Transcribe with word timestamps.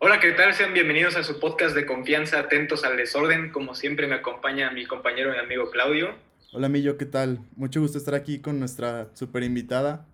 Hola, 0.00 0.20
¿qué 0.20 0.30
tal? 0.30 0.54
Sean 0.54 0.74
bienvenidos 0.74 1.16
a 1.16 1.24
su 1.24 1.40
podcast 1.40 1.74
de 1.74 1.84
confianza, 1.84 2.38
atentos 2.38 2.84
al 2.84 2.96
desorden. 2.96 3.50
Como 3.50 3.74
siempre 3.74 4.06
me 4.06 4.14
acompaña 4.14 4.70
mi 4.70 4.86
compañero 4.86 5.34
y 5.34 5.38
amigo 5.38 5.72
Claudio. 5.72 6.14
Hola, 6.52 6.68
Millo, 6.68 6.96
¿qué 6.96 7.04
tal? 7.04 7.40
Mucho 7.56 7.80
gusto 7.80 7.98
estar 7.98 8.14
aquí 8.14 8.40
con 8.40 8.60
nuestra 8.60 9.08
super 9.14 9.42
invitada. 9.42 10.06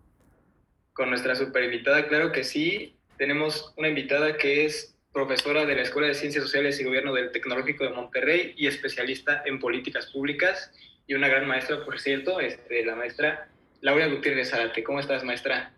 Con 0.94 1.10
nuestra 1.10 1.34
super 1.34 1.64
invitada, 1.64 2.08
claro 2.08 2.32
que 2.32 2.44
sí. 2.44 2.96
Tenemos 3.18 3.74
una 3.76 3.88
invitada 3.88 4.38
que 4.38 4.64
es 4.64 4.96
profesora 5.12 5.66
de 5.66 5.74
la 5.76 5.82
Escuela 5.82 6.08
de 6.08 6.14
Ciencias 6.14 6.44
Sociales 6.44 6.80
y 6.80 6.84
Gobierno 6.84 7.12
del 7.12 7.30
Tecnológico 7.30 7.84
de 7.84 7.90
Monterrey 7.90 8.54
y 8.56 8.66
especialista 8.66 9.42
en 9.44 9.60
políticas 9.60 10.06
públicas 10.06 10.72
y 11.06 11.12
una 11.12 11.28
gran 11.28 11.46
maestra, 11.46 11.84
por 11.84 12.00
cierto, 12.00 12.40
este, 12.40 12.86
la 12.86 12.96
maestra 12.96 13.50
Laura 13.82 14.06
Gutiérrez 14.06 14.48
Zárate. 14.48 14.82
¿Cómo 14.82 14.98
estás, 14.98 15.24
maestra? 15.24 15.74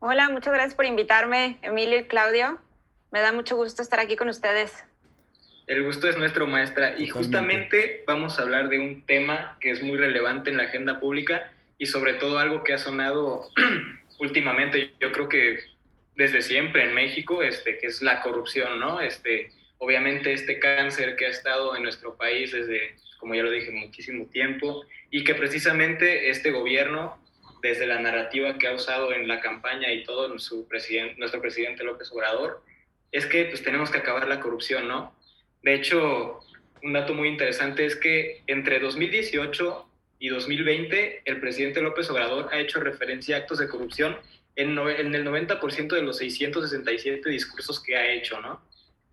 Hola, 0.00 0.28
muchas 0.28 0.52
gracias 0.52 0.74
por 0.74 0.84
invitarme, 0.84 1.58
Emilio 1.62 2.00
y 2.00 2.04
Claudio. 2.04 2.60
Me 3.14 3.20
da 3.20 3.30
mucho 3.30 3.54
gusto 3.54 3.80
estar 3.80 4.00
aquí 4.00 4.16
con 4.16 4.28
ustedes. 4.28 4.72
El 5.68 5.84
gusto 5.84 6.08
es 6.08 6.16
nuestro, 6.18 6.48
maestra. 6.48 6.98
Y 6.98 7.06
justamente 7.06 8.02
vamos 8.08 8.36
a 8.36 8.42
hablar 8.42 8.68
de 8.68 8.80
un 8.80 9.06
tema 9.06 9.56
que 9.60 9.70
es 9.70 9.84
muy 9.84 9.96
relevante 9.96 10.50
en 10.50 10.56
la 10.56 10.64
agenda 10.64 10.98
pública 10.98 11.52
y 11.78 11.86
sobre 11.86 12.14
todo 12.14 12.40
algo 12.40 12.64
que 12.64 12.72
ha 12.72 12.78
sonado 12.78 13.50
últimamente, 14.18 14.94
yo 14.98 15.12
creo 15.12 15.28
que 15.28 15.60
desde 16.16 16.42
siempre 16.42 16.82
en 16.82 16.92
México, 16.92 17.44
este, 17.44 17.78
que 17.78 17.86
es 17.86 18.02
la 18.02 18.20
corrupción, 18.20 18.80
¿no? 18.80 19.00
Este, 19.00 19.52
obviamente 19.78 20.32
este 20.32 20.58
cáncer 20.58 21.14
que 21.14 21.26
ha 21.26 21.30
estado 21.30 21.76
en 21.76 21.84
nuestro 21.84 22.16
país 22.16 22.50
desde, 22.50 22.96
como 23.18 23.36
ya 23.36 23.44
lo 23.44 23.52
dije, 23.52 23.70
muchísimo 23.70 24.26
tiempo 24.26 24.84
y 25.12 25.22
que 25.22 25.36
precisamente 25.36 26.30
este 26.30 26.50
gobierno, 26.50 27.16
desde 27.62 27.86
la 27.86 28.00
narrativa 28.00 28.58
que 28.58 28.66
ha 28.66 28.74
usado 28.74 29.12
en 29.12 29.28
la 29.28 29.40
campaña 29.40 29.92
y 29.92 30.02
todo 30.02 30.36
su 30.40 30.66
presidente, 30.66 31.14
nuestro 31.16 31.40
presidente 31.40 31.84
López 31.84 32.10
Obrador, 32.10 32.60
es 33.14 33.26
que 33.26 33.44
pues 33.44 33.62
tenemos 33.62 33.92
que 33.92 33.98
acabar 33.98 34.26
la 34.26 34.40
corrupción, 34.40 34.88
¿no? 34.88 35.14
De 35.62 35.72
hecho, 35.72 36.40
un 36.82 36.94
dato 36.94 37.14
muy 37.14 37.28
interesante 37.28 37.86
es 37.86 37.94
que 37.94 38.42
entre 38.48 38.80
2018 38.80 39.88
y 40.18 40.28
2020 40.30 41.22
el 41.24 41.38
presidente 41.38 41.80
López 41.80 42.10
Obrador 42.10 42.48
ha 42.52 42.58
hecho 42.58 42.80
referencia 42.80 43.36
a 43.36 43.38
actos 43.38 43.58
de 43.58 43.68
corrupción 43.68 44.16
en, 44.56 44.76
en 44.76 45.14
el 45.14 45.24
90% 45.24 45.94
de 45.94 46.02
los 46.02 46.18
667 46.18 47.30
discursos 47.30 47.80
que 47.80 47.96
ha 47.96 48.12
hecho, 48.12 48.40
¿no? 48.40 48.60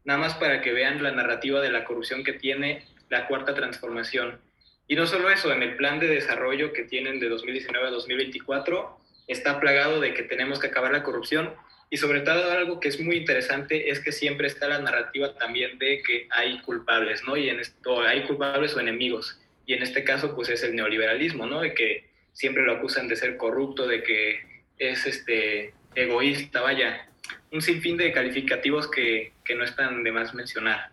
Nada 0.03 0.19
más 0.19 0.33
para 0.33 0.61
que 0.61 0.73
vean 0.73 1.03
la 1.03 1.11
narrativa 1.11 1.61
de 1.61 1.69
la 1.69 1.85
corrupción 1.85 2.23
que 2.23 2.33
tiene 2.33 2.83
la 3.09 3.27
cuarta 3.27 3.53
transformación. 3.53 4.41
Y 4.87 4.95
no 4.95 5.05
solo 5.05 5.29
eso, 5.29 5.53
en 5.53 5.61
el 5.61 5.75
plan 5.75 5.99
de 5.99 6.07
desarrollo 6.07 6.73
que 6.73 6.85
tienen 6.85 7.19
de 7.19 7.29
2019 7.29 7.87
a 7.87 7.91
2024 7.91 8.97
está 9.27 9.59
plagado 9.59 10.01
de 10.01 10.15
que 10.15 10.23
tenemos 10.23 10.57
que 10.57 10.67
acabar 10.67 10.91
la 10.91 11.03
corrupción 11.03 11.53
y 11.93 11.97
sobre 11.97 12.21
todo 12.21 12.49
algo 12.51 12.79
que 12.79 12.87
es 12.87 13.01
muy 13.01 13.17
interesante 13.17 13.89
es 13.89 13.99
que 13.99 14.13
siempre 14.13 14.47
está 14.47 14.69
la 14.69 14.79
narrativa 14.79 15.35
también 15.35 15.77
de 15.77 16.01
que 16.01 16.25
hay 16.31 16.61
culpables, 16.61 17.21
¿no? 17.27 17.35
Y 17.35 17.49
en 17.49 17.59
esto 17.59 18.01
hay 18.01 18.23
culpables 18.23 18.73
o 18.75 18.79
enemigos. 18.79 19.41
Y 19.65 19.73
en 19.73 19.83
este 19.83 20.05
caso, 20.05 20.33
pues 20.33 20.47
es 20.47 20.63
el 20.63 20.73
neoliberalismo, 20.73 21.45
¿no? 21.45 21.59
De 21.59 21.73
que 21.73 22.05
siempre 22.31 22.63
lo 22.63 22.71
acusan 22.71 23.09
de 23.09 23.17
ser 23.17 23.35
corrupto, 23.35 23.87
de 23.87 24.03
que 24.03 24.39
es 24.79 25.05
este 25.05 25.73
egoísta, 25.93 26.61
vaya, 26.61 27.09
un 27.51 27.61
sinfín 27.61 27.97
de 27.97 28.13
calificativos 28.13 28.89
que, 28.89 29.33
que 29.43 29.55
no 29.55 29.65
están 29.65 30.01
de 30.01 30.13
más 30.13 30.33
mencionar. 30.33 30.91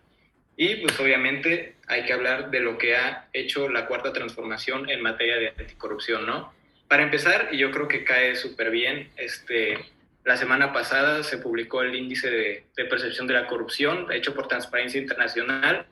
Y 0.57 0.75
pues 0.75 0.99
obviamente 0.99 1.75
hay 1.87 2.03
que 2.03 2.11
hablar 2.11 2.51
de 2.51 2.59
lo 2.59 2.77
que 2.77 2.97
ha 2.97 3.29
hecho 3.31 3.69
la 3.69 3.85
cuarta 3.85 4.11
transformación 4.11 4.89
en 4.89 5.01
materia 5.01 5.37
de 5.37 5.53
anticorrupción, 5.57 6.25
¿no? 6.25 6.53
Para 6.89 7.03
empezar, 7.03 7.47
y 7.53 7.57
yo 7.57 7.71
creo 7.71 7.87
que 7.87 8.03
cae 8.03 8.35
súper 8.35 8.69
bien, 8.69 9.11
este, 9.15 9.77
la 10.23 10.37
semana 10.37 10.73
pasada 10.73 11.23
se 11.23 11.37
publicó 11.37 11.81
el 11.81 11.95
índice 11.95 12.29
de, 12.29 12.85
percepción 12.85 13.27
de 13.27 13.33
la 13.33 13.47
corrupción 13.47 14.11
hecho 14.11 14.33
por 14.33 14.47
Transparencia 14.47 14.99
Internacional 14.99 15.85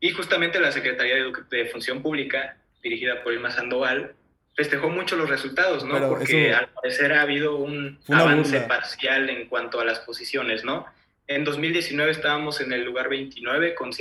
y 0.00 0.10
justamente 0.10 0.60
la 0.60 0.72
Secretaría 0.72 1.16
de, 1.50 1.66
Función 1.66 2.02
Pública, 2.02 2.56
dirigida 2.82 3.22
por 3.22 3.32
Irma 3.32 3.50
Sandoval, 3.50 4.14
festejó 4.56 4.88
mucho 4.88 5.16
los 5.16 5.28
resultados, 5.28 5.84
¿no? 5.84 6.08
Porque 6.08 6.54
al 6.54 6.68
parecer 6.68 7.12
ha 7.12 7.22
habido 7.22 7.56
un 7.56 7.98
avance 8.08 8.60
parcial 8.62 9.28
en 9.28 9.46
cuanto 9.46 9.80
a 9.80 9.84
las 9.84 10.00
posiciones, 10.00 10.64
¿no? 10.64 10.86
En 11.26 11.44
2019 11.44 12.10
estábamos 12.10 12.60
en 12.60 12.72
el 12.72 12.84
lugar 12.84 13.08
29 13.08 13.74
con 13.74 13.92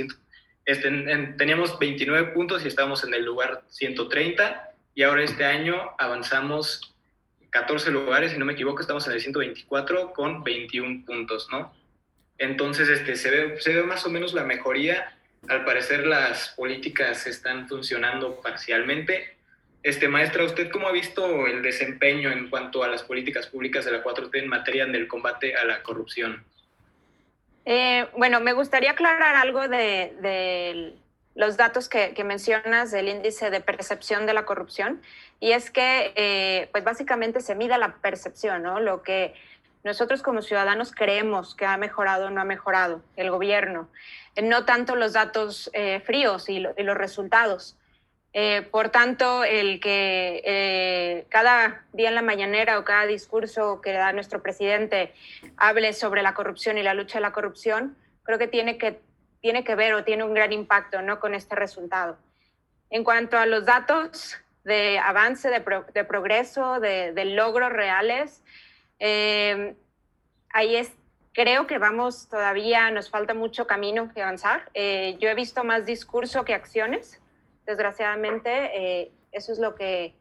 este, 0.65 0.89
teníamos 1.37 1.79
29 1.79 2.31
puntos 2.31 2.63
y 2.63 2.67
estábamos 2.67 3.03
en 3.03 3.13
el 3.13 3.25
lugar 3.25 3.63
130 3.69 4.71
y 4.93 5.03
ahora 5.03 5.23
este 5.23 5.43
año 5.43 5.91
avanzamos 5.97 6.95
14 7.51 7.91
lugares, 7.91 8.31
si 8.31 8.37
no 8.37 8.45
me 8.45 8.53
equivoco, 8.53 8.81
estamos 8.81 9.07
en 9.07 9.13
el 9.13 9.21
124 9.21 10.13
con 10.13 10.43
21 10.43 11.05
puntos, 11.05 11.47
¿no? 11.51 11.73
Entonces, 12.37 12.87
este, 12.89 13.15
se, 13.15 13.29
ve, 13.29 13.59
se 13.59 13.73
ve 13.75 13.83
más 13.83 14.05
o 14.05 14.09
menos 14.09 14.33
la 14.33 14.43
mejoría. 14.43 15.15
Al 15.47 15.65
parecer 15.65 16.05
las 16.05 16.49
políticas 16.49 17.27
están 17.27 17.67
funcionando 17.67 18.39
parcialmente. 18.41 19.35
Este, 19.83 20.07
maestra, 20.09 20.43
¿usted 20.43 20.69
cómo 20.69 20.87
ha 20.87 20.91
visto 20.91 21.47
el 21.47 21.61
desempeño 21.61 22.31
en 22.31 22.49
cuanto 22.49 22.83
a 22.83 22.87
las 22.87 23.03
políticas 23.03 23.47
públicas 23.47 23.85
de 23.85 23.91
la 23.91 24.03
4T 24.03 24.29
en 24.39 24.47
materia 24.47 24.85
del 24.85 25.07
combate 25.07 25.55
a 25.55 25.63
la 25.63 25.81
corrupción? 25.83 26.43
Eh, 27.65 28.07
bueno, 28.17 28.39
me 28.39 28.53
gustaría 28.53 28.91
aclarar 28.91 29.35
algo 29.35 29.67
de, 29.67 30.13
de 30.21 30.95
los 31.35 31.55
datos 31.55 31.87
que, 31.87 32.13
que, 32.13 32.23
mencionas 32.23 32.91
del 32.91 33.07
índice 33.07 33.49
de 33.49 33.61
percepción 33.61 34.25
de 34.25 34.33
la 34.33 34.45
corrupción 34.45 35.01
y 35.39 35.51
es 35.51 35.71
que 35.71 36.11
eh, 36.15 36.69
pues 36.71 36.83
básicamente 36.83 37.41
se 37.41 37.55
mida 37.55 37.77
la 37.77 37.95
percepción, 37.95 38.63
¿no? 38.63 38.79
Lo 38.79 39.01
que 39.03 39.33
nosotros 39.83 40.21
como 40.21 40.41
ciudadanos 40.41 40.91
creemos 40.91 41.55
que 41.55 41.65
ha 41.65 41.77
mejorado 41.77 42.27
o 42.27 42.29
no 42.29 42.41
ha 42.41 42.45
mejorado 42.45 43.01
el 43.15 43.31
gobierno, 43.31 43.89
eh, 44.35 44.41
no 44.41 44.65
tanto 44.65 44.95
los 44.95 45.13
datos 45.13 45.69
eh, 45.73 46.01
fríos 46.01 46.49
y, 46.49 46.59
los 46.59 46.97
resultados. 46.97 47.77
por 48.71 48.89
tanto, 48.89 49.43
el 49.43 49.79
que 49.79 51.25
cada 51.29 51.83
día 51.93 52.09
en 52.09 52.15
la 52.15 52.21
mañanera 52.21 52.77
o 52.77 52.83
cada 52.83 53.07
discurso 53.07 53.81
que 53.81 53.91
da 53.93 54.13
nuestro 54.13 54.41
presidente 54.43 55.13
hable 55.57 55.93
sobre 55.93 56.21
la 56.21 56.33
corrupción 56.33 56.77
y 56.77 56.83
la 56.83 56.93
lucha 56.93 57.17
de 57.17 57.23
la 57.23 57.31
corrupción, 57.31 57.97
creo 58.23 58.37
que 58.37 58.47
tiene 58.47 58.77
que, 58.77 59.01
tiene 59.41 59.63
que 59.63 59.75
ver 59.75 59.93
o 59.95 60.03
tiene 60.03 60.23
un 60.23 60.33
gran 60.35 60.51
impacto 60.53 61.01
¿no? 61.01 61.19
con 61.19 61.33
este 61.33 61.55
resultado. 61.55 62.17
En 62.91 63.03
cuanto 63.03 63.37
a 63.37 63.47
los 63.47 63.65
datos, 63.65 64.37
de 64.63 64.99
avance, 64.99 65.49
de, 65.49 66.03
progreso, 66.05 66.79
de, 66.79 67.25
logros 67.25 67.71
reales. 67.71 68.43
Eh, 68.99 69.75
ahí 70.51 70.75
es, 70.75 70.91
creo 71.33 71.67
que 71.67 71.77
vamos 71.77 72.27
todavía, 72.29 72.91
nos 72.91 73.09
falta 73.09 73.33
mucho 73.33 73.67
camino 73.67 74.11
que 74.13 74.21
avanzar. 74.21 74.69
Eh, 74.73 75.17
yo 75.19 75.29
he 75.29 75.35
visto 75.35 75.63
más 75.63 75.85
discurso 75.85 76.43
que 76.43 76.53
acciones, 76.53 77.21
desgraciadamente. 77.65 78.51
Eh, 78.75 79.11
eso 79.31 79.53
es 79.53 79.59
lo 79.59 79.75
que, 79.75 80.15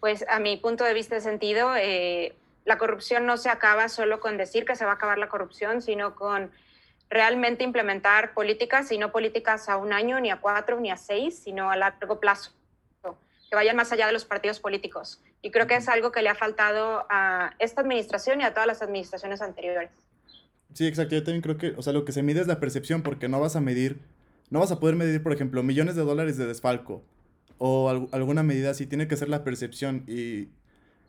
pues 0.00 0.24
a 0.28 0.38
mi 0.38 0.56
punto 0.56 0.84
de 0.84 0.94
vista, 0.94 1.14
de 1.14 1.20
sentido. 1.20 1.72
la 2.64 2.78
corrupción 2.78 3.26
no 3.26 3.36
se 3.36 3.50
acaba 3.50 3.88
solo 3.88 4.20
con 4.20 4.36
decir 4.36 4.64
que 4.64 4.76
se 4.76 4.84
va 4.84 4.92
a 4.92 4.94
acabar 4.94 5.18
la 5.18 5.28
corrupción, 5.28 5.82
sino 5.82 6.14
con 6.14 6.52
realmente 7.10 7.64
implementar 7.64 8.32
políticas, 8.32 8.90
y 8.92 8.98
no 8.98 9.12
políticas 9.12 9.68
a 9.68 9.76
un 9.76 9.92
año, 9.92 10.20
ni 10.20 10.30
a 10.30 10.40
cuatro, 10.40 10.80
ni 10.80 10.90
a 10.90 10.96
seis, 10.96 11.42
sino 11.42 11.70
a 11.70 11.76
largo 11.76 12.20
plazo 12.20 12.52
que 13.52 13.56
vayan 13.56 13.76
más 13.76 13.92
allá 13.92 14.06
de 14.06 14.14
los 14.14 14.24
partidos 14.24 14.60
políticos. 14.60 15.20
Y 15.42 15.50
creo 15.50 15.66
que 15.66 15.76
es 15.76 15.86
algo 15.86 16.10
que 16.10 16.22
le 16.22 16.30
ha 16.30 16.34
faltado 16.34 17.04
a 17.10 17.54
esta 17.58 17.82
administración 17.82 18.40
y 18.40 18.44
a 18.44 18.54
todas 18.54 18.66
las 18.66 18.80
administraciones 18.80 19.42
anteriores. 19.42 19.90
Sí, 20.72 20.86
exacto. 20.86 21.16
Yo 21.16 21.22
también 21.22 21.42
creo 21.42 21.58
que, 21.58 21.74
o 21.76 21.82
sea, 21.82 21.92
lo 21.92 22.06
que 22.06 22.12
se 22.12 22.22
mide 22.22 22.40
es 22.40 22.46
la 22.46 22.60
percepción 22.60 23.02
porque 23.02 23.28
no 23.28 23.40
vas 23.40 23.54
a 23.54 23.60
medir, 23.60 24.00
no 24.48 24.60
vas 24.60 24.72
a 24.72 24.80
poder 24.80 24.96
medir, 24.96 25.22
por 25.22 25.34
ejemplo, 25.34 25.62
millones 25.62 25.96
de 25.96 26.02
dólares 26.02 26.38
de 26.38 26.46
desfalco 26.46 27.04
o 27.58 27.90
alguna 27.90 28.42
medida 28.42 28.70
así. 28.70 28.86
Tiene 28.86 29.06
que 29.06 29.18
ser 29.18 29.28
la 29.28 29.44
percepción 29.44 30.04
y 30.08 30.48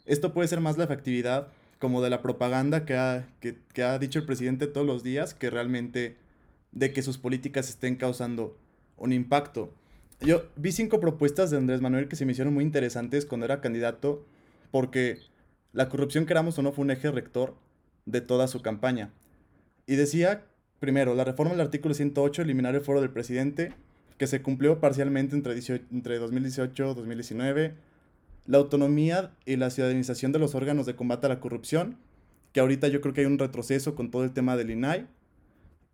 esto 0.05 0.33
puede 0.33 0.49
ser 0.49 0.59
más 0.59 0.77
la 0.77 0.83
efectividad 0.83 1.47
como 1.79 2.01
de 2.01 2.09
la 2.09 2.21
propaganda 2.21 2.83
que 2.83 2.97
ha, 2.97 3.25
que, 3.39 3.57
que 3.73 3.83
ha 3.83 3.97
dicho 3.99 4.19
el 4.19 4.25
presidente 4.25 4.67
todos 4.67 4.85
los 4.85 5.01
días 5.01 5.33
que 5.33 5.49
realmente 5.49 6.17
de 6.73 6.91
que 6.91 7.03
sus 7.03 7.17
políticas 7.17 7.69
estén 7.69 7.95
causando 7.95 8.57
un 8.97 9.13
impacto. 9.13 9.73
Yo 10.21 10.43
vi 10.55 10.71
cinco 10.71 10.99
propuestas 10.99 11.51
de 11.51 11.57
Andrés 11.57 11.81
Manuel 11.81 12.07
que 12.07 12.15
se 12.15 12.25
me 12.25 12.31
hicieron 12.31 12.53
muy 12.53 12.63
interesantes 12.63 13.25
cuando 13.25 13.45
era 13.45 13.61
candidato, 13.61 14.25
porque 14.71 15.19
la 15.73 15.89
corrupción, 15.89 16.25
queramos 16.25 16.57
o 16.57 16.61
no, 16.61 16.71
fue 16.71 16.85
un 16.85 16.91
eje 16.91 17.11
rector 17.11 17.55
de 18.05 18.21
toda 18.21 18.47
su 18.47 18.61
campaña. 18.61 19.11
Y 19.87 19.95
decía, 19.95 20.45
primero, 20.79 21.15
la 21.15 21.23
reforma 21.23 21.51
del 21.51 21.61
artículo 21.61 21.93
108, 21.93 22.41
eliminar 22.41 22.75
el 22.75 22.81
foro 22.81 23.01
del 23.01 23.09
presidente, 23.09 23.73
que 24.17 24.27
se 24.27 24.41
cumplió 24.41 24.79
parcialmente 24.79 25.35
entre, 25.35 25.53
entre 25.91 26.19
2018 26.19 26.91
y 26.91 26.95
2019. 26.95 27.73
La 28.45 28.57
autonomía 28.57 29.31
y 29.45 29.55
la 29.55 29.69
ciudadanización 29.69 30.31
de 30.31 30.39
los 30.39 30.55
órganos 30.55 30.85
de 30.85 30.95
combate 30.95 31.25
a 31.25 31.29
la 31.29 31.39
corrupción, 31.39 31.97
que 32.51 32.59
ahorita 32.59 32.87
yo 32.87 33.01
creo 33.01 33.13
que 33.13 33.21
hay 33.21 33.27
un 33.27 33.39
retroceso 33.39 33.95
con 33.95 34.11
todo 34.11 34.23
el 34.23 34.31
tema 34.31 34.55
del 34.55 34.69
INAI. 34.69 35.07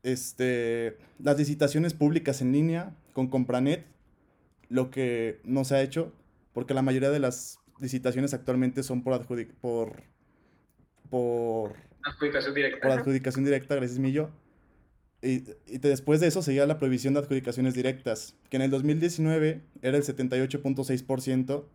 Este, 0.04 0.98
las 1.20 1.38
licitaciones 1.38 1.94
públicas 1.94 2.42
en 2.42 2.52
línea 2.52 2.96
con 3.14 3.28
Compranet, 3.28 3.86
lo 4.70 4.92
que 4.92 5.42
no 5.44 5.66
se 5.66 5.76
ha 5.76 5.82
hecho, 5.82 6.14
porque 6.54 6.74
la 6.74 6.82
mayoría 6.82 7.10
de 7.10 7.20
las 7.20 7.60
licitaciones 7.80 8.34
actualmente 8.34 8.84
son 8.84 9.04
por, 9.04 9.26
por, 9.62 10.04
por 11.10 11.74
adjudicación 12.04 12.54
directa. 12.54 12.80
Por 12.82 12.92
adjudicación 12.92 13.46
directa, 13.46 13.76
gracias 13.76 14.00
Millo. 14.00 14.30
Y, 15.22 15.40
después 15.80 16.22
de 16.22 16.28
eso 16.28 16.42
seguía 16.42 16.66
la 16.66 16.78
prohibición 16.78 17.14
de 17.14 17.20
adjudicaciones 17.20 17.74
directas, 17.74 18.36
que 18.50 18.58
en 18.58 18.64
el 18.64 18.72
2019 18.72 19.62
era 19.82 19.98
el 19.98 20.04
78.6% 20.04 21.66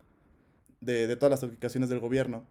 de, 0.81 1.07
de 1.07 1.15
todas 1.15 1.31
las 1.31 1.43
adjudicaciones 1.43 1.89
del 1.89 1.99
gobierno. 1.99 2.47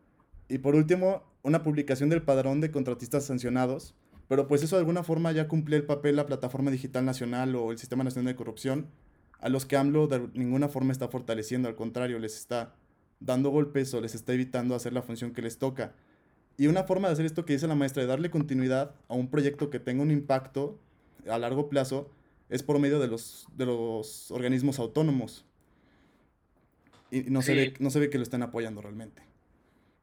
Y 0.49 0.59
por 0.59 0.77
último, 0.77 1.25
una 1.43 1.63
publicación 1.63 2.11
del 2.11 2.23
padrón 2.23 2.61
de 2.61 2.71
contratistas 2.71 3.25
sancionados, 3.25 3.95
pero 4.29 4.47
pues 4.47 4.63
eso 4.63 4.77
de 4.77 4.81
alguna 4.81 5.03
forma 5.03 5.33
ya 5.33 5.49
cumplía 5.49 5.79
el 5.79 5.85
papel 5.85 6.17
la 6.17 6.27
Plataforma 6.27 6.71
Digital 6.71 7.05
Nacional 7.05 7.55
o 7.57 7.73
el 7.73 7.79
Sistema 7.79 8.05
Nacional 8.05 8.33
de 8.33 8.37
Corrupción, 8.37 8.89
a 9.45 9.51
los 9.51 9.67
que 9.67 9.77
AMLO 9.77 10.07
de 10.07 10.27
ninguna 10.33 10.71
forma 10.71 10.91
está 10.91 11.09
fortaleciendo, 11.09 11.69
al 11.69 11.75
contrario, 11.75 12.19
les 12.19 12.35
está 12.35 12.75
dando 13.21 13.51
golpes 13.51 13.93
o 13.93 14.01
les 14.01 14.15
está 14.15 14.33
evitando 14.33 14.75
hacer 14.75 14.95
la 14.95 15.03
función 15.03 15.35
que 15.35 15.43
les 15.43 15.59
toca. 15.59 15.93
Y 16.57 16.67
una 16.67 16.85
forma 16.85 17.09
de 17.09 17.13
hacer 17.13 17.27
esto 17.27 17.45
que 17.45 17.53
dice 17.53 17.69
la 17.69 17.75
maestra, 17.75 18.03
de 18.03 18.09
darle 18.09 18.31
continuidad 18.31 18.95
a 19.07 19.13
un 19.13 19.31
proyecto 19.31 19.69
que 19.69 19.79
tenga 19.79 20.03
un 20.03 20.11
impacto 20.11 20.81
a 21.29 21.39
largo 21.39 21.69
plazo, 21.69 22.11
es 22.49 22.63
por 22.63 22.79
medio 22.79 22.99
de 22.99 23.07
los, 23.07 23.47
de 23.55 23.67
los 23.67 24.31
organismos 24.31 24.79
autónomos. 24.79 25.45
Y 27.11 27.25
no, 27.25 27.43
se 27.43 27.55
ve, 27.55 27.75
no 27.81 27.91
se 27.91 28.01
ve 28.01 28.09
que 28.09 28.17
lo 28.17 28.23
estén 28.23 28.43
apoyando 28.43 28.81
realmente. 28.81 29.21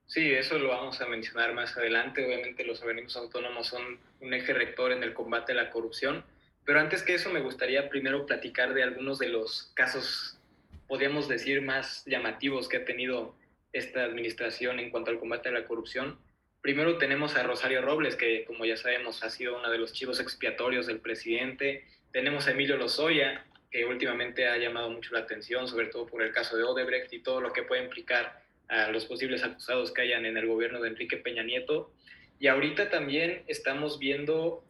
Sí, 0.05 0.31
eso 0.31 0.59
lo 0.59 0.67
vamos 0.67 1.01
a 1.01 1.07
mencionar 1.07 1.55
más 1.55 1.75
adelante. 1.75 2.23
Obviamente 2.23 2.63
los 2.63 2.79
organismos 2.81 3.17
autónomos 3.17 3.65
son 3.65 3.81
un 4.19 4.33
eje 4.35 4.53
rector 4.53 4.91
en 4.91 5.01
el 5.01 5.15
combate 5.15 5.53
a 5.53 5.55
la 5.55 5.71
corrupción. 5.71 6.23
Pero 6.65 6.79
antes 6.79 7.03
que 7.03 7.15
eso 7.15 7.29
me 7.29 7.41
gustaría 7.41 7.89
primero 7.89 8.25
platicar 8.25 8.73
de 8.73 8.83
algunos 8.83 9.19
de 9.19 9.29
los 9.29 9.71
casos, 9.73 10.39
podríamos 10.87 11.27
decir, 11.27 11.61
más 11.61 12.03
llamativos 12.05 12.69
que 12.69 12.77
ha 12.77 12.85
tenido 12.85 13.35
esta 13.73 14.03
administración 14.03 14.79
en 14.79 14.89
cuanto 14.89 15.11
al 15.11 15.19
combate 15.19 15.49
a 15.49 15.53
la 15.53 15.65
corrupción. 15.65 16.19
Primero 16.61 16.97
tenemos 16.97 17.35
a 17.35 17.43
Rosario 17.43 17.81
Robles, 17.81 18.15
que 18.15 18.45
como 18.45 18.65
ya 18.65 18.77
sabemos 18.77 19.23
ha 19.23 19.29
sido 19.29 19.57
uno 19.57 19.69
de 19.71 19.79
los 19.79 19.93
chivos 19.93 20.19
expiatorios 20.19 20.85
del 20.85 20.99
presidente. 20.99 21.85
Tenemos 22.11 22.47
a 22.47 22.51
Emilio 22.51 22.77
Lozoya, 22.77 23.45
que 23.71 23.85
últimamente 23.85 24.47
ha 24.47 24.57
llamado 24.57 24.89
mucho 24.89 25.13
la 25.13 25.21
atención, 25.21 25.67
sobre 25.67 25.87
todo 25.87 26.05
por 26.05 26.21
el 26.21 26.31
caso 26.31 26.57
de 26.57 26.63
Odebrecht 26.63 27.11
y 27.13 27.19
todo 27.19 27.41
lo 27.41 27.53
que 27.53 27.63
puede 27.63 27.83
implicar 27.83 28.43
a 28.67 28.91
los 28.91 29.05
posibles 29.05 29.43
acusados 29.43 29.91
que 29.91 30.01
hayan 30.01 30.25
en 30.25 30.37
el 30.37 30.45
gobierno 30.45 30.81
de 30.81 30.89
Enrique 30.89 31.17
Peña 31.17 31.43
Nieto. 31.43 31.91
Y 32.39 32.47
ahorita 32.47 32.89
también 32.89 33.43
estamos 33.47 33.97
viendo 33.97 34.63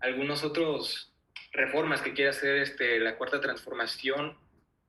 algunos 0.00 0.44
otros 0.44 1.13
reformas 1.54 2.02
que 2.02 2.12
quiere 2.12 2.30
hacer 2.30 2.56
este, 2.56 2.98
la 2.98 3.16
cuarta 3.16 3.40
transformación 3.40 4.36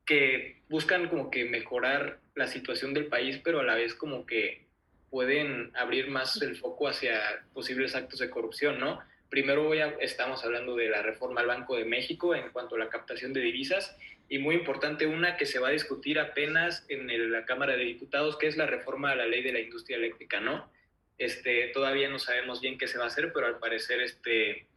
que 0.06 0.62
buscan 0.68 1.08
como 1.08 1.32
que 1.32 1.46
mejorar 1.46 2.20
la 2.36 2.48
situación 2.48 2.94
del 2.94 3.08
país, 3.08 3.40
pero 3.44 3.60
a 3.60 3.64
la 3.64 3.76
vez 3.76 3.96
como 3.96 4.26
que 4.26 4.66
pueden 5.10 5.72
abrir 5.76 6.10
más 6.10 6.42
el 6.42 6.58
foco 6.58 6.88
hacia 6.88 7.46
posibles 7.54 7.96
actos 7.96 8.20
de 8.20 8.30
corrupción, 8.30 8.80
¿no? 8.80 9.00
Primero 9.30 9.64
voy 9.64 9.80
estamos 10.02 10.44
hablando 10.44 10.76
de 10.76 10.90
la 10.90 11.02
reforma 11.02 11.42
al 11.42 11.48
Banco 11.48 11.76
de 11.76 11.86
México 11.86 12.36
en 12.36 12.50
cuanto 12.50 12.76
a 12.76 12.80
la 12.80 12.90
captación 12.90 13.34
de 13.34 13.42
divisas 13.42 13.96
y 14.28 14.40
muy 14.40 14.56
importante 14.56 15.08
una 15.08 15.38
que 15.38 15.46
se 15.46 15.60
va 15.60 15.70
a 15.70 15.72
discutir 15.72 16.20
apenas 16.20 16.86
en 16.90 17.32
la 17.32 17.46
Cámara 17.46 17.76
de 17.76 17.84
Diputados, 17.84 18.38
que 18.38 18.48
es 18.48 18.58
la 18.58 18.66
reforma 18.66 19.12
a 19.12 19.16
la 19.16 19.26
ley 19.26 19.44
de 19.44 19.54
la 19.54 19.60
industria 19.60 19.98
eléctrica, 19.98 20.40
¿no? 20.40 20.70
Este, 21.18 21.68
todavía 21.68 22.10
no 22.10 22.20
sabemos 22.20 22.60
bien 22.60 22.78
qué 22.78 22.88
se 22.88 22.98
va 22.98 23.06
a 23.06 23.08
hacer, 23.08 23.32
pero 23.34 23.48
al 23.48 23.60
parecer 23.60 24.02
este, 24.02 24.68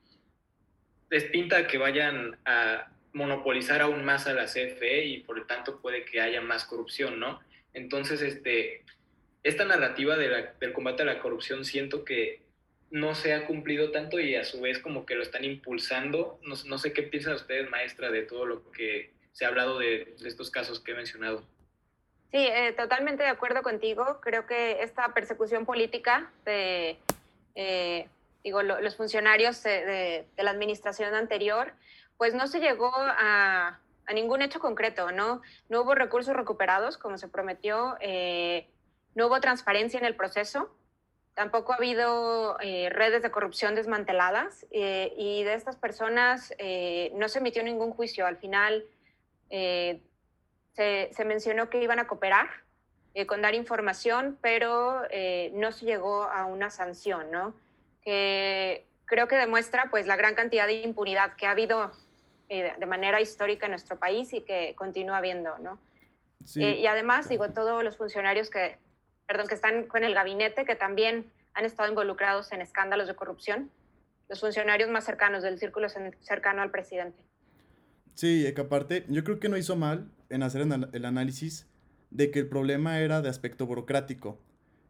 es 1.10 1.24
pinta 1.24 1.66
que 1.66 1.78
vayan 1.78 2.36
a 2.44 2.88
monopolizar 3.12 3.80
aún 3.80 4.04
más 4.04 4.26
a 4.26 4.34
la 4.34 4.44
CFE 4.44 5.04
y 5.04 5.18
por 5.18 5.38
lo 5.38 5.46
tanto 5.46 5.80
puede 5.80 6.04
que 6.04 6.20
haya 6.20 6.40
más 6.40 6.64
corrupción, 6.64 7.18
¿no? 7.18 7.40
Entonces, 7.72 8.22
este, 8.22 8.84
esta 9.42 9.64
narrativa 9.64 10.16
del 10.16 10.72
combate 10.72 11.02
a 11.02 11.06
la 11.06 11.20
corrupción 11.20 11.64
siento 11.64 12.04
que 12.04 12.42
no 12.90 13.14
se 13.14 13.34
ha 13.34 13.46
cumplido 13.46 13.90
tanto 13.90 14.18
y 14.18 14.34
a 14.34 14.44
su 14.44 14.60
vez 14.60 14.78
como 14.78 15.04
que 15.04 15.14
lo 15.14 15.22
están 15.22 15.44
impulsando. 15.44 16.38
No, 16.42 16.54
no 16.66 16.78
sé 16.78 16.92
qué 16.92 17.02
piensan 17.02 17.34
ustedes, 17.34 17.68
maestra, 17.68 18.10
de 18.10 18.22
todo 18.22 18.46
lo 18.46 18.70
que 18.72 19.12
se 19.32 19.44
ha 19.44 19.48
hablado 19.48 19.78
de, 19.78 20.14
estos 20.24 20.50
casos 20.50 20.80
que 20.80 20.92
he 20.92 20.94
mencionado. 20.94 21.42
Sí, 22.30 22.38
eh, 22.38 22.74
totalmente 22.76 23.22
de 23.22 23.28
acuerdo 23.28 23.62
contigo. 23.62 24.20
Creo 24.20 24.46
que 24.46 24.82
esta 24.82 25.14
persecución 25.14 25.64
política 25.64 26.30
de, 26.44 26.96
eh, 27.54 28.08
digo, 28.48 28.62
los 28.62 28.96
funcionarios 28.96 29.62
de, 29.62 30.26
la 30.36 30.50
administración 30.50 31.14
anterior, 31.14 31.72
pues 32.16 32.34
no 32.34 32.46
se 32.46 32.60
llegó 32.60 32.92
a, 32.94 33.80
ningún 34.14 34.40
hecho 34.40 34.58
concreto, 34.58 35.12
¿no? 35.12 35.42
No 35.68 35.82
hubo 35.82 35.94
recursos 35.94 36.34
recuperados, 36.34 36.96
como 36.96 37.18
se 37.18 37.28
prometió, 37.28 37.96
eh, 38.00 38.66
no 39.14 39.26
hubo 39.26 39.40
transparencia 39.40 39.98
en 39.98 40.06
el 40.06 40.16
proceso, 40.16 40.74
tampoco 41.34 41.72
ha 41.72 41.76
habido 41.76 42.56
redes 42.58 43.22
de 43.22 43.30
corrupción 43.30 43.74
desmanteladas 43.74 44.66
y 44.70 45.44
de 45.44 45.54
estas 45.54 45.76
personas 45.76 46.52
no 47.14 47.28
se 47.28 47.38
emitió 47.38 47.62
ningún 47.62 47.92
juicio. 47.92 48.26
Al 48.26 48.38
final, 48.38 48.84
eh, 49.50 50.02
se, 51.12 51.24
mencionó 51.24 51.70
que 51.70 51.82
iban 51.82 51.98
a 51.98 52.06
cooperar 52.06 52.48
eh, 53.14 53.26
con 53.26 53.42
dar 53.42 53.54
información, 53.54 54.38
pero 54.40 55.02
eh, 55.10 55.50
no 55.54 55.72
se 55.72 55.86
llegó 55.86 56.22
a 56.22 56.46
una 56.46 56.70
sanción, 56.70 57.30
¿no? 57.32 57.54
Que 58.08 58.86
creo 59.04 59.28
que 59.28 59.36
demuestra 59.36 59.88
pues 59.90 60.06
la 60.06 60.16
gran 60.16 60.34
cantidad 60.34 60.66
de 60.66 60.80
impunidad 60.80 61.36
que 61.36 61.46
ha 61.46 61.50
habido 61.50 61.92
de 62.48 62.86
manera 62.86 63.20
histórica 63.20 63.66
en 63.66 63.72
nuestro 63.72 63.98
país 63.98 64.32
y 64.32 64.40
que 64.40 64.74
continúa 64.76 65.18
habiendo, 65.18 65.58
¿no? 65.58 65.78
y 66.54 66.86
además, 66.86 67.28
digo, 67.28 67.50
todos 67.50 67.84
los 67.84 67.98
funcionarios 67.98 68.48
que, 68.48 68.78
perdón, 69.26 69.48
que 69.48 69.54
están 69.54 69.86
con 69.86 70.02
el 70.02 70.14
gabinete, 70.14 70.64
que 70.64 70.76
también 70.76 71.30
han 71.52 71.66
estado 71.66 71.90
involucrados 71.90 72.50
en 72.52 72.62
escándalos 72.62 73.06
de 73.06 73.14
corrupción, 73.14 73.70
los 74.30 74.40
funcionarios 74.40 74.88
más 74.88 75.04
cercanos 75.04 75.42
del 75.42 75.58
círculo 75.58 75.88
cercano 76.20 76.62
al 76.62 76.70
presidente. 76.70 77.18
Sí, 78.14 78.50
que 78.54 78.60
aparte, 78.62 79.04
yo 79.08 79.24
creo 79.24 79.40
que 79.40 79.50
no 79.50 79.58
hizo 79.58 79.76
mal 79.76 80.10
en 80.30 80.42
hacer 80.42 80.62
el 80.62 81.04
análisis 81.04 81.68
de 82.10 82.30
que 82.30 82.38
el 82.38 82.48
problema 82.48 83.00
era 83.00 83.20
de 83.20 83.28
aspecto 83.28 83.66
burocrático. 83.66 84.40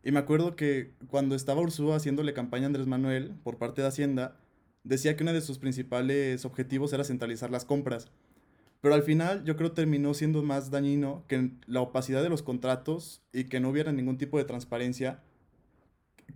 Y 0.02 0.12
me 0.12 0.20
acuerdo 0.20 0.56
que 0.56 0.92
cuando 1.08 1.34
estaba 1.34 1.60
Ursúa 1.60 1.96
haciéndole 1.96 2.32
campaña 2.32 2.64
a 2.64 2.66
Andrés 2.66 2.86
Manuel 2.86 3.34
por 3.42 3.58
parte 3.58 3.82
de 3.82 3.88
Hacienda, 3.88 4.36
decía 4.84 5.16
que 5.16 5.24
uno 5.24 5.32
de 5.32 5.40
sus 5.40 5.58
principales 5.58 6.44
objetivos 6.44 6.92
era 6.92 7.04
centralizar 7.04 7.50
las 7.50 7.64
compras. 7.64 8.08
Pero 8.80 8.94
al 8.94 9.02
final 9.02 9.44
yo 9.44 9.56
creo 9.56 9.72
terminó 9.72 10.14
siendo 10.14 10.42
más 10.42 10.70
dañino 10.70 11.24
que 11.26 11.50
la 11.66 11.80
opacidad 11.80 12.22
de 12.22 12.28
los 12.28 12.42
contratos 12.42 13.22
y 13.32 13.44
que 13.44 13.58
no 13.60 13.70
hubiera 13.70 13.92
ningún 13.92 14.18
tipo 14.18 14.38
de 14.38 14.44
transparencia 14.44 15.20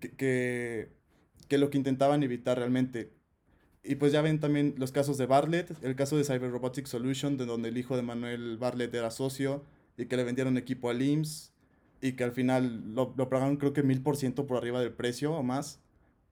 que, 0.00 0.90
que 1.48 1.58
lo 1.58 1.70
que 1.70 1.78
intentaban 1.78 2.22
evitar 2.24 2.58
realmente. 2.58 3.12
Y 3.84 3.94
pues 3.96 4.12
ya 4.12 4.22
ven 4.22 4.40
también 4.40 4.74
los 4.76 4.92
casos 4.92 5.18
de 5.18 5.26
Bartlett, 5.26 5.82
el 5.82 5.96
caso 5.96 6.16
de 6.16 6.24
Cyber 6.24 6.50
Robotics 6.50 6.90
Solution, 6.90 7.36
de 7.36 7.46
donde 7.46 7.68
el 7.68 7.78
hijo 7.78 7.96
de 7.96 8.02
Manuel 8.02 8.58
Bartlett 8.58 8.94
era 8.94 9.10
socio 9.10 9.64
y 9.96 10.06
que 10.06 10.16
le 10.16 10.24
vendieron 10.24 10.56
equipo 10.56 10.90
al 10.90 11.02
IMSS 11.02 11.51
y 12.02 12.12
que 12.12 12.24
al 12.24 12.32
final 12.32 12.94
lo, 12.94 13.14
lo 13.16 13.30
pagaron 13.30 13.56
creo 13.56 13.72
que 13.72 13.82
mil 13.82 14.02
por 14.02 14.16
ciento 14.16 14.46
por 14.46 14.58
arriba 14.58 14.80
del 14.80 14.92
precio 14.92 15.32
o 15.32 15.42
más. 15.42 15.80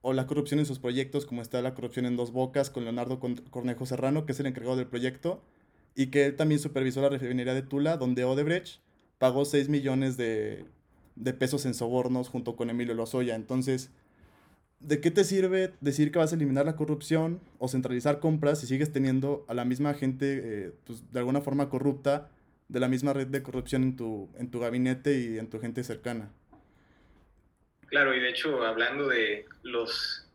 O 0.01 0.13
la 0.13 0.27
corrupción 0.27 0.59
en 0.59 0.65
sus 0.65 0.79
proyectos, 0.79 1.25
como 1.25 1.41
está 1.41 1.61
la 1.61 1.73
corrupción 1.73 2.05
en 2.05 2.17
Dos 2.17 2.31
Bocas 2.31 2.69
con 2.69 2.83
Leonardo 2.83 3.19
Cornejo 3.19 3.85
Serrano, 3.85 4.25
que 4.25 4.33
es 4.33 4.39
el 4.39 4.47
encargado 4.47 4.75
del 4.75 4.87
proyecto, 4.87 5.41
y 5.95 6.07
que 6.07 6.25
él 6.25 6.35
también 6.35 6.59
supervisó 6.59 7.01
la 7.01 7.09
refinería 7.09 7.53
de 7.53 7.61
Tula, 7.61 7.97
donde 7.97 8.23
Odebrecht 8.25 8.81
pagó 9.19 9.45
6 9.45 9.69
millones 9.69 10.17
de, 10.17 10.65
de 11.15 11.33
pesos 11.33 11.65
en 11.65 11.75
sobornos 11.75 12.29
junto 12.29 12.55
con 12.55 12.69
Emilio 12.69 12.95
Lozoya. 12.95 13.35
Entonces, 13.35 13.91
¿de 14.79 14.99
qué 14.99 15.11
te 15.11 15.23
sirve 15.23 15.71
decir 15.81 16.11
que 16.11 16.19
vas 16.19 16.33
a 16.33 16.35
eliminar 16.35 16.65
la 16.65 16.75
corrupción 16.75 17.39
o 17.59 17.67
centralizar 17.67 18.19
compras 18.19 18.59
si 18.59 18.67
sigues 18.67 18.91
teniendo 18.91 19.45
a 19.47 19.53
la 19.53 19.65
misma 19.65 19.93
gente, 19.93 20.41
eh, 20.43 20.73
pues, 20.85 21.03
de 21.13 21.19
alguna 21.19 21.41
forma 21.41 21.69
corrupta, 21.69 22.29
de 22.71 22.79
la 22.79 22.87
misma 22.87 23.11
red 23.11 23.27
de 23.27 23.43
corrupción 23.43 23.83
en 23.83 23.97
tu, 23.97 24.29
en 24.39 24.49
tu 24.49 24.59
gabinete 24.61 25.13
y 25.13 25.37
en 25.37 25.49
tu 25.49 25.59
gente 25.59 25.83
cercana? 25.83 26.31
Claro, 27.87 28.15
y 28.15 28.21
de 28.21 28.29
hecho, 28.29 28.65
hablando 28.65 29.09
de 29.09 29.45
los 29.63 30.25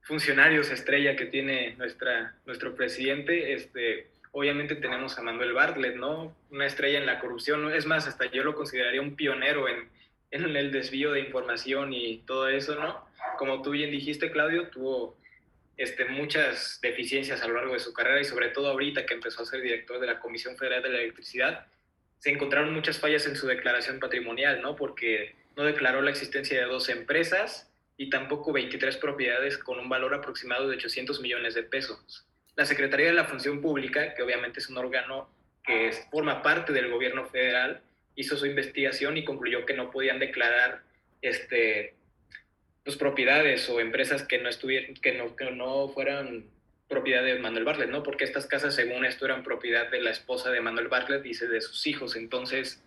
funcionarios 0.00 0.70
estrella 0.70 1.14
que 1.14 1.26
tiene 1.26 1.74
nuestra, 1.76 2.34
nuestro 2.46 2.74
presidente, 2.74 3.52
este, 3.52 4.08
obviamente 4.32 4.76
tenemos 4.76 5.18
a 5.18 5.22
Manuel 5.22 5.52
Bartlett, 5.52 5.96
¿no? 5.96 6.34
Una 6.50 6.64
estrella 6.64 6.98
en 6.98 7.04
la 7.04 7.20
corrupción, 7.20 7.70
es 7.74 7.84
más, 7.84 8.08
hasta 8.08 8.24
yo 8.30 8.42
lo 8.44 8.54
consideraría 8.54 9.02
un 9.02 9.16
pionero 9.16 9.68
en, 9.68 9.90
en 10.30 10.56
el 10.56 10.72
desvío 10.72 11.12
de 11.12 11.20
información 11.20 11.92
y 11.92 12.22
todo 12.26 12.48
eso, 12.48 12.76
¿no? 12.76 13.04
Como 13.36 13.60
tú 13.60 13.72
bien 13.72 13.90
dijiste, 13.90 14.30
Claudio, 14.30 14.68
tuvo 14.68 15.17
este, 15.78 16.04
muchas 16.04 16.80
deficiencias 16.82 17.40
a 17.40 17.48
lo 17.48 17.54
largo 17.54 17.72
de 17.72 17.78
su 17.78 17.92
carrera 17.92 18.20
y 18.20 18.24
sobre 18.24 18.48
todo 18.48 18.68
ahorita 18.68 19.06
que 19.06 19.14
empezó 19.14 19.42
a 19.42 19.46
ser 19.46 19.62
director 19.62 20.00
de 20.00 20.08
la 20.08 20.18
Comisión 20.18 20.56
Federal 20.56 20.82
de 20.82 20.90
la 20.90 20.98
Electricidad, 20.98 21.66
se 22.18 22.30
encontraron 22.30 22.74
muchas 22.74 22.98
fallas 22.98 23.26
en 23.26 23.36
su 23.36 23.46
declaración 23.46 24.00
patrimonial, 24.00 24.60
¿no? 24.60 24.74
Porque 24.74 25.36
no 25.56 25.62
declaró 25.62 26.02
la 26.02 26.10
existencia 26.10 26.58
de 26.58 26.66
dos 26.66 26.88
empresas 26.88 27.72
y 27.96 28.10
tampoco 28.10 28.52
23 28.52 28.96
propiedades 28.96 29.56
con 29.56 29.78
un 29.78 29.88
valor 29.88 30.14
aproximado 30.14 30.68
de 30.68 30.76
800 30.76 31.20
millones 31.20 31.54
de 31.54 31.62
pesos. 31.62 32.26
La 32.56 32.66
Secretaría 32.66 33.06
de 33.06 33.12
la 33.12 33.26
Función 33.26 33.60
Pública, 33.60 34.14
que 34.14 34.22
obviamente 34.22 34.58
es 34.58 34.68
un 34.68 34.78
órgano 34.78 35.30
que 35.62 35.92
forma 36.10 36.42
parte 36.42 36.72
del 36.72 36.90
gobierno 36.90 37.26
federal, 37.26 37.82
hizo 38.16 38.36
su 38.36 38.46
investigación 38.46 39.16
y 39.16 39.24
concluyó 39.24 39.64
que 39.64 39.74
no 39.74 39.92
podían 39.92 40.18
declarar 40.18 40.82
este, 41.22 41.94
pues, 42.88 42.96
propiedades 42.96 43.68
o 43.68 43.80
empresas 43.80 44.22
que 44.22 44.38
no, 44.38 44.48
estuvieran, 44.48 44.94
que 44.94 45.12
no, 45.12 45.36
que 45.36 45.50
no 45.50 45.90
fueran 45.90 46.46
propiedad 46.88 47.22
de 47.22 47.38
Manuel 47.38 47.64
Bartlett, 47.64 47.90
¿no? 47.90 48.02
Porque 48.02 48.24
estas 48.24 48.46
casas, 48.46 48.74
según 48.74 49.04
esto, 49.04 49.26
eran 49.26 49.42
propiedad 49.42 49.90
de 49.90 50.00
la 50.00 50.08
esposa 50.08 50.50
de 50.50 50.62
Manuel 50.62 50.88
Bartlett, 50.88 51.22
dice, 51.22 51.46
de 51.48 51.60
sus 51.60 51.86
hijos. 51.86 52.16
Entonces, 52.16 52.82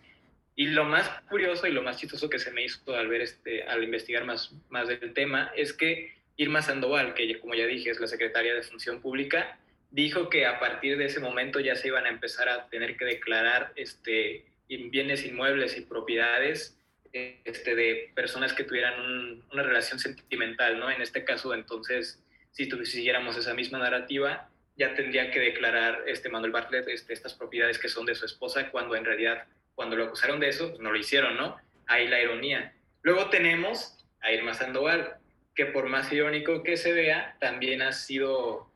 y 0.56 0.66
lo 0.66 0.84
más 0.86 1.08
curioso 1.28 1.68
y 1.68 1.70
lo 1.70 1.82
más 1.82 1.98
chistoso 1.98 2.28
que 2.28 2.40
se 2.40 2.50
me 2.50 2.64
hizo 2.64 2.96
al 2.96 3.06
ver 3.06 3.20
este, 3.20 3.62
al 3.62 3.84
investigar 3.84 4.24
más, 4.24 4.52
más 4.70 4.88
del 4.88 5.12
tema, 5.14 5.52
es 5.54 5.72
que 5.72 6.12
Irma 6.36 6.62
Sandoval, 6.62 7.14
que 7.14 7.38
como 7.38 7.54
ya 7.54 7.66
dije 7.66 7.90
es 7.90 8.00
la 8.00 8.08
secretaria 8.08 8.56
de 8.56 8.62
Función 8.64 9.00
Pública, 9.00 9.56
dijo 9.92 10.28
que 10.30 10.46
a 10.46 10.58
partir 10.58 10.98
de 10.98 11.04
ese 11.04 11.20
momento 11.20 11.60
ya 11.60 11.76
se 11.76 11.86
iban 11.86 12.06
a 12.06 12.08
empezar 12.08 12.48
a 12.48 12.68
tener 12.70 12.96
que 12.96 13.04
declarar 13.04 13.72
este, 13.76 14.46
bienes 14.66 15.24
inmuebles 15.24 15.76
y 15.76 15.82
propiedades 15.82 16.76
este, 17.12 17.74
de 17.74 18.10
personas 18.14 18.52
que 18.52 18.64
tuvieran 18.64 19.42
una 19.52 19.62
relación 19.62 19.98
sentimental, 19.98 20.78
¿no? 20.78 20.90
En 20.90 21.02
este 21.02 21.24
caso, 21.24 21.54
entonces, 21.54 22.22
si 22.52 22.70
siguiéramos 22.84 23.36
esa 23.36 23.54
misma 23.54 23.78
narrativa, 23.78 24.48
ya 24.76 24.94
tendría 24.94 25.30
que 25.30 25.40
declarar 25.40 26.04
este 26.06 26.28
Manuel 26.28 26.52
Bartlett 26.52 26.88
este, 26.88 27.12
estas 27.12 27.34
propiedades 27.34 27.78
que 27.78 27.88
son 27.88 28.06
de 28.06 28.14
su 28.14 28.24
esposa, 28.24 28.70
cuando 28.70 28.96
en 28.96 29.04
realidad, 29.04 29.44
cuando 29.74 29.96
lo 29.96 30.04
acusaron 30.04 30.40
de 30.40 30.48
eso, 30.48 30.70
pues 30.70 30.80
no 30.80 30.90
lo 30.90 30.98
hicieron, 30.98 31.36
¿no? 31.36 31.56
Ahí 31.86 32.08
la 32.08 32.22
ironía. 32.22 32.74
Luego 33.02 33.28
tenemos 33.28 34.06
a 34.20 34.32
Irma 34.32 34.54
Sandoval, 34.54 35.16
que 35.54 35.66
por 35.66 35.88
más 35.88 36.10
irónico 36.12 36.62
que 36.62 36.76
se 36.76 36.92
vea, 36.92 37.36
también 37.40 37.82
ha 37.82 37.92
sido 37.92 38.72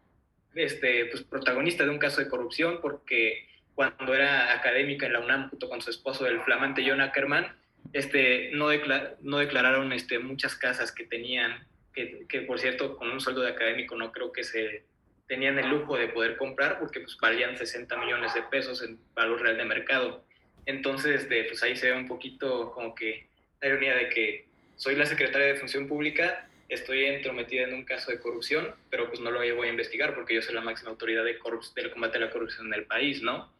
este, 0.54 1.06
pues, 1.06 1.22
protagonista 1.22 1.84
de 1.84 1.90
un 1.90 1.98
caso 1.98 2.20
de 2.20 2.28
corrupción, 2.28 2.80
porque 2.82 3.48
cuando 3.74 4.14
era 4.14 4.52
académica 4.52 5.06
en 5.06 5.14
la 5.14 5.20
UNAM, 5.20 5.50
junto 5.50 5.68
con 5.68 5.80
su 5.80 5.90
esposo, 5.90 6.26
el 6.26 6.40
flamante 6.42 6.84
John 6.86 7.00
Ackerman, 7.00 7.54
este, 7.96 8.50
no, 8.52 8.68
no 9.22 9.38
declararon 9.38 9.92
este, 9.92 10.18
muchas 10.18 10.54
casas 10.54 10.92
que 10.92 11.04
tenían, 11.04 11.66
que, 11.94 12.26
que, 12.28 12.42
por 12.42 12.58
cierto, 12.58 12.96
con 12.96 13.10
un 13.10 13.20
sueldo 13.20 13.40
de 13.40 13.50
académico 13.50 13.96
no 13.96 14.12
creo 14.12 14.32
que 14.32 14.44
se 14.44 14.84
tenían 15.26 15.58
el 15.58 15.70
lujo 15.70 15.96
de 15.96 16.08
poder 16.08 16.36
comprar, 16.36 16.78
porque 16.78 17.00
pues, 17.00 17.16
valían 17.18 17.56
60 17.56 17.96
millones 17.96 18.34
de 18.34 18.42
pesos 18.42 18.82
en 18.82 18.98
valor 19.14 19.40
real 19.40 19.56
de 19.56 19.64
mercado. 19.64 20.24
Entonces, 20.66 21.22
este, 21.22 21.44
pues 21.44 21.62
ahí 21.62 21.74
se 21.74 21.90
ve 21.90 21.96
un 21.96 22.06
poquito 22.06 22.70
como 22.72 22.94
que 22.94 23.28
la 23.62 23.68
ironía 23.68 23.94
de 23.94 24.10
que 24.10 24.46
soy 24.76 24.94
la 24.94 25.06
secretaria 25.06 25.46
de 25.46 25.56
Función 25.56 25.88
Pública, 25.88 26.50
estoy 26.68 27.06
entrometida 27.06 27.62
en 27.62 27.72
un 27.72 27.84
caso 27.84 28.10
de 28.10 28.20
corrupción, 28.20 28.74
pero 28.90 29.08
pues 29.08 29.20
no 29.20 29.30
lo 29.30 29.38
voy 29.38 29.68
a 29.68 29.70
investigar 29.70 30.14
porque 30.14 30.34
yo 30.34 30.42
soy 30.42 30.54
la 30.54 30.60
máxima 30.60 30.90
autoridad 30.90 31.24
de 31.24 31.38
del 31.74 31.90
combate 31.90 32.18
a 32.18 32.20
la 32.20 32.30
corrupción 32.30 32.66
en 32.66 32.74
el 32.74 32.84
país, 32.84 33.22
¿no? 33.22 33.50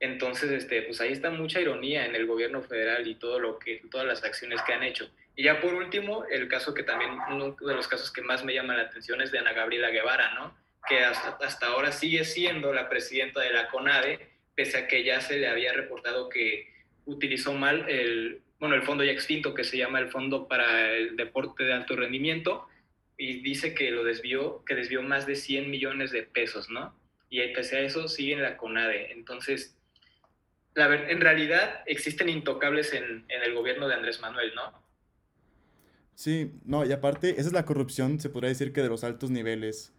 Entonces, 0.00 0.50
este, 0.50 0.82
pues 0.82 1.00
ahí 1.00 1.12
está 1.12 1.30
mucha 1.30 1.60
ironía 1.60 2.06
en 2.06 2.14
el 2.14 2.26
gobierno 2.26 2.62
federal 2.62 3.06
y 3.06 3.14
todo 3.14 3.38
lo 3.38 3.58
que, 3.58 3.82
todas 3.90 4.06
las 4.06 4.24
acciones 4.24 4.60
que 4.62 4.72
han 4.72 4.82
hecho. 4.82 5.10
Y 5.34 5.44
ya 5.44 5.60
por 5.60 5.74
último, 5.74 6.24
el 6.30 6.48
caso 6.48 6.74
que 6.74 6.82
también, 6.82 7.12
uno 7.30 7.56
de 7.58 7.74
los 7.74 7.88
casos 7.88 8.12
que 8.12 8.22
más 8.22 8.44
me 8.44 8.54
llama 8.54 8.76
la 8.76 8.84
atención 8.84 9.20
es 9.20 9.32
de 9.32 9.38
Ana 9.38 9.52
Gabriela 9.52 9.90
Guevara, 9.90 10.34
¿no? 10.34 10.56
Que 10.88 11.00
hasta, 11.00 11.38
hasta 11.44 11.66
ahora 11.66 11.92
sigue 11.92 12.24
siendo 12.24 12.72
la 12.72 12.88
presidenta 12.88 13.40
de 13.40 13.52
la 13.52 13.68
CONADE, 13.68 14.28
pese 14.54 14.78
a 14.78 14.86
que 14.86 15.04
ya 15.04 15.20
se 15.20 15.38
le 15.38 15.48
había 15.48 15.72
reportado 15.72 16.28
que 16.28 16.72
utilizó 17.04 17.52
mal 17.52 17.88
el, 17.88 18.42
bueno, 18.58 18.74
el 18.74 18.82
fondo 18.82 19.04
ya 19.04 19.12
extinto 19.12 19.54
que 19.54 19.64
se 19.64 19.76
llama 19.76 20.00
el 20.00 20.08
Fondo 20.08 20.48
para 20.48 20.92
el 20.92 21.16
Deporte 21.16 21.64
de 21.64 21.74
Alto 21.74 21.96
Rendimiento 21.96 22.66
y 23.18 23.40
dice 23.42 23.74
que 23.74 23.90
lo 23.90 24.04
desvió, 24.04 24.64
que 24.64 24.74
desvió 24.74 25.02
más 25.02 25.26
de 25.26 25.36
100 25.36 25.70
millones 25.70 26.10
de 26.10 26.22
pesos, 26.22 26.70
¿no? 26.70 26.94
Y 27.28 27.40
pese 27.48 27.76
a 27.76 27.80
eso 27.80 28.08
sigue 28.08 28.34
en 28.34 28.42
la 28.42 28.56
CONADE. 28.56 29.12
Entonces, 29.12 29.75
la 30.76 30.94
en 30.94 31.20
realidad 31.20 31.82
existen 31.86 32.28
intocables 32.28 32.92
en, 32.92 33.24
en 33.28 33.42
el 33.42 33.54
gobierno 33.54 33.88
de 33.88 33.94
Andrés 33.94 34.20
Manuel, 34.20 34.52
¿no? 34.54 34.86
Sí, 36.14 36.52
no, 36.64 36.86
y 36.86 36.92
aparte, 36.92 37.32
esa 37.32 37.48
es 37.48 37.52
la 37.52 37.66
corrupción, 37.66 38.20
se 38.20 38.30
podría 38.30 38.50
decir 38.50 38.72
que 38.72 38.82
de 38.82 38.88
los 38.88 39.02
altos 39.02 39.30
niveles 39.30 39.92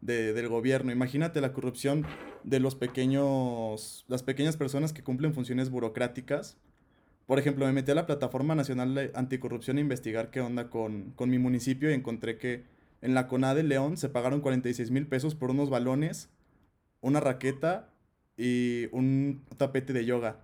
de, 0.00 0.32
del 0.32 0.48
gobierno. 0.48 0.90
Imagínate 0.90 1.40
la 1.40 1.52
corrupción 1.52 2.04
de 2.42 2.58
los 2.58 2.74
pequeños, 2.74 4.04
las 4.08 4.24
pequeñas 4.24 4.56
personas 4.56 4.92
que 4.92 5.04
cumplen 5.04 5.32
funciones 5.32 5.70
burocráticas 5.70 6.58
por 7.26 7.38
ejemplo, 7.38 7.66
me 7.66 7.72
metí 7.72 7.90
a 7.90 7.94
la 7.94 8.06
Plataforma 8.06 8.54
Nacional 8.54 9.10
Anticorrupción 9.14 9.78
a 9.78 9.80
investigar 9.80 10.30
qué 10.30 10.40
onda 10.40 10.70
con, 10.70 11.14
mi 11.18 11.38
municipio 11.38 11.90
y 11.90 11.94
encontré 11.94 12.36
que 12.36 12.64
en 13.00 13.14
la 13.14 13.26
CONADE 13.26 13.62
León 13.62 13.96
se 13.96 14.08
pagaron 14.08 14.40
46 14.40 14.90
mil 14.90 15.06
pesos 15.06 15.34
por 15.34 15.50
unos 15.50 15.70
balones, 15.70 16.30
una 17.00 17.20
raqueta 17.20 17.91
y 18.42 18.88
un 18.90 19.44
tapete 19.56 19.92
de 19.92 20.04
yoga. 20.04 20.40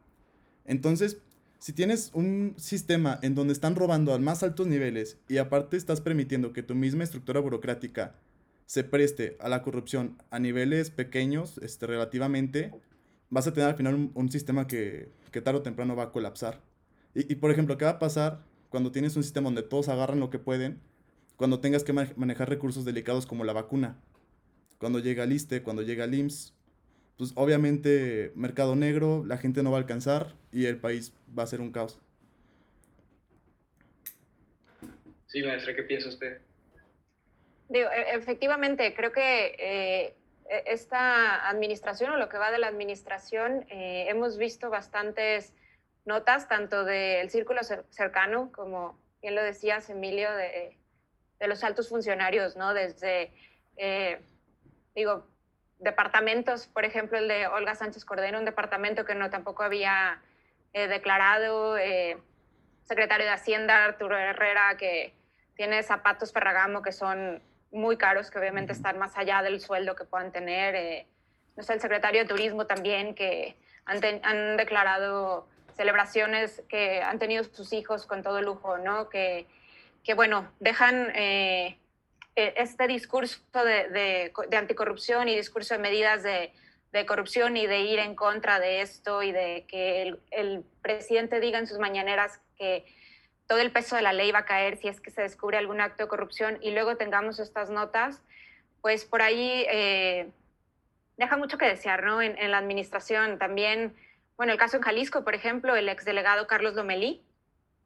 Entonces, 0.65 1.19
si 1.59 1.73
tienes 1.73 2.13
un 2.15 2.55
sistema 2.57 3.19
en 3.23 3.35
donde 3.35 3.53
están 3.53 3.75
robando 3.75 4.15
a 4.15 4.19
más 4.19 4.45
altos 4.45 4.69
niveles 4.69 5.19
y 5.29 5.39
aparte 5.39 5.77
estás 5.77 6.01
permitiendo 6.01 6.53
que 6.53 6.63
tu 6.63 6.77
misma 6.77 7.03
estructura 7.03 7.41
burocrática 7.41 8.15
se 8.67 8.85
preste 8.85 9.37
a 9.41 9.49
la 9.49 9.63
corrupción 9.63 10.17
a 10.31 10.39
niveles 10.39 10.91
pequeños, 10.91 11.59
este, 11.59 11.89
relativamente, 11.89 12.71
vas 13.31 13.49
a 13.49 13.53
tener 13.53 13.71
al 13.71 13.77
final 13.77 14.11
un, 14.15 14.31
sistema 14.31 14.69
que, 14.69 15.11
que 15.33 15.41
tarde 15.41 15.59
o 15.59 15.63
temprano 15.63 15.97
va 15.97 16.05
a 16.05 16.13
colapsar. 16.13 16.63
Y, 17.15 17.35
por 17.37 17.51
ejemplo, 17.51 17.79
¿qué 17.79 17.85
va 17.85 17.93
a 17.93 17.99
pasar 17.99 18.45
cuando 18.69 18.93
tienes 18.93 19.17
un 19.17 19.25
sistema 19.25 19.47
donde 19.47 19.63
todos 19.63 19.89
agarran 19.89 20.21
lo 20.21 20.31
que 20.31 20.39
pueden? 20.39 20.79
Cuando 21.35 21.59
tengas 21.59 21.83
que 21.83 21.93
manejar 21.93 22.49
recursos 22.49 22.85
delicados 22.85 23.27
como 23.27 23.43
la 23.43 23.55
vacuna. 23.55 23.99
Cuando 24.79 25.01
llega 25.01 25.25
el 25.25 25.33
ISTE, 25.33 25.63
cuando 25.63 25.83
llega 25.83 26.05
el. 26.05 26.15
Pues 27.19 27.33
obviamente 27.35 28.31
mercado 28.37 28.77
negro, 28.77 29.25
la 29.27 29.39
gente 29.39 29.65
no 29.65 29.73
va 29.73 29.79
a 29.79 29.81
alcanzar 29.81 30.29
y 30.53 30.67
el 30.67 30.79
país 30.79 31.13
va 31.37 31.43
a 31.43 31.47
ser 31.49 31.61
un 31.61 31.73
caos. 31.73 32.01
Sí, 35.27 35.43
maestra, 35.43 35.75
¿qué 35.75 35.83
piensa 35.83 36.09
usted? 36.09 36.41
Digo, 37.69 37.91
e, 37.91 38.15
efectivamente, 38.15 38.95
creo 38.95 39.11
que 39.11 39.57
eh, 39.59 40.15
e, 40.49 40.63
esta 40.67 41.49
administración 41.49 42.13
o 42.13 42.17
lo 42.17 42.29
que 42.29 42.39
va 42.39 42.53
de 42.53 42.59
la 42.59 42.69
administración, 42.69 43.67
eh, 43.69 44.07
hemos 44.09 44.39
visto 44.39 44.71
bastantes 44.71 45.53
notas, 46.05 46.49
tanto 46.49 46.85
del 46.85 47.31
círculo 47.31 47.63
cercano, 47.91 48.53
como 48.53 48.97
bien 49.21 49.35
lo 49.35 49.43
decías, 49.43 49.91
Emilio, 49.91 50.31
de, 50.37 50.79
los 51.47 51.65
altos 51.65 51.89
funcionarios, 51.89 52.57
¿no? 52.57 52.75
Desde, 52.75 53.33
eh, 53.77 54.21
digo, 54.95 55.27
departamentos, 55.79 56.67
por 56.67 56.85
ejemplo, 56.85 57.19
el 57.19 57.29
de 57.29 57.47
Olga 57.47 57.75
Sánchez 57.75 58.05
Cordero, 58.05 58.39
un 58.39 58.45
departamento 58.45 59.05
que 59.05 59.15
no 59.15 59.31
tampoco 59.31 59.63
había 59.63 60.21
eh, 60.73 60.89
declarado, 60.89 61.77
eh, 61.79 62.19
secretario 62.83 63.27
de 63.27 63.33
Hacienda, 63.33 63.85
Arturo 63.85 64.17
Herrera, 64.17 64.77
que 64.77 65.15
tiene 65.55 65.83
zapatos 65.83 66.33
Ferragamo 66.33 66.83
que 66.83 66.93
son 66.93 67.43
muy 67.71 67.97
caros, 67.97 68.31
que 68.31 68.39
obviamente 68.39 68.73
están 68.73 68.99
más 68.99 69.17
allá 69.17 69.43
del 69.43 69.61
sueldo 69.61 69.95
que 69.95 70.05
puedan 70.05 70.33
tener. 70.33 71.07
no 71.57 71.63
sé, 71.63 71.75
el 71.75 71.81
secretario 71.81 72.23
de 72.23 72.29
Turismo 72.29 72.67
también, 72.67 73.15
que 73.15 73.57
han, 73.85 74.01
han 74.23 74.57
declarado 74.57 75.47
celebraciones 75.79 76.63
que 76.69 77.01
han 77.03 77.21
tenido 77.21 77.45
sus 77.45 77.73
hijos 77.73 78.05
con 78.05 78.23
todo 78.23 78.43
lujo, 78.43 78.79
¿no? 78.79 79.09
Que, 79.09 79.47
que 80.03 80.15
bueno, 80.15 80.51
dejan 80.59 81.13
eh, 81.15 81.79
este 82.57 82.87
discurso 82.87 83.41
de, 83.53 84.33
anticorrupción 84.57 85.29
y 85.29 85.37
discurso 85.37 85.75
de 85.75 85.81
medidas 85.81 86.23
de, 86.23 86.53
corrupción 87.07 87.57
y 87.57 87.67
de 87.67 87.81
ir 87.81 87.99
en 87.99 88.15
contra 88.15 88.59
de 88.59 88.81
esto 88.81 89.23
y 89.23 89.31
de 89.31 89.67
que 89.69 90.17
el, 90.31 90.65
presidente 90.83 91.39
diga 91.39 91.59
en 91.59 91.67
sus 91.67 91.79
mañaneras 91.79 92.41
que 92.57 92.85
todo 93.47 93.59
el 93.59 93.71
peso 93.71 93.95
de 93.97 94.03
la 94.03 94.13
ley 94.13 94.33
va 94.33 94.41
a 94.41 94.45
caer 94.45 94.79
si 94.79 94.89
es 94.89 95.01
que 95.01 95.11
se 95.11 95.23
descubre 95.23 95.59
algún 95.59 95.81
acto 95.81 96.03
de 96.03 96.09
corrupción 96.09 96.59
y 96.61 96.71
luego 96.71 96.97
tengamos 96.97 97.39
estas 97.39 97.71
notas, 97.71 98.23
pues 98.81 99.05
por 99.05 99.23
ahí 99.23 99.65
eh, 99.71 100.31
deja 101.17 101.37
mucho 101.37 101.59
que 101.59 101.67
desear, 101.67 102.03
¿no? 102.05 102.21
En, 102.23 102.37
en 102.39 102.51
la 102.51 102.59
administración 102.59 103.39
también 103.39 103.95
bueno, 104.39 104.53
el 104.53 104.59
caso 104.59 104.77
en 104.77 104.85
Jalisco, 104.85 105.25
por 105.25 105.35
ejemplo, 105.35 105.75
el 105.75 105.89
exdelegado 105.89 106.47
Carlos 106.47 106.75
Lomelí 106.75 107.25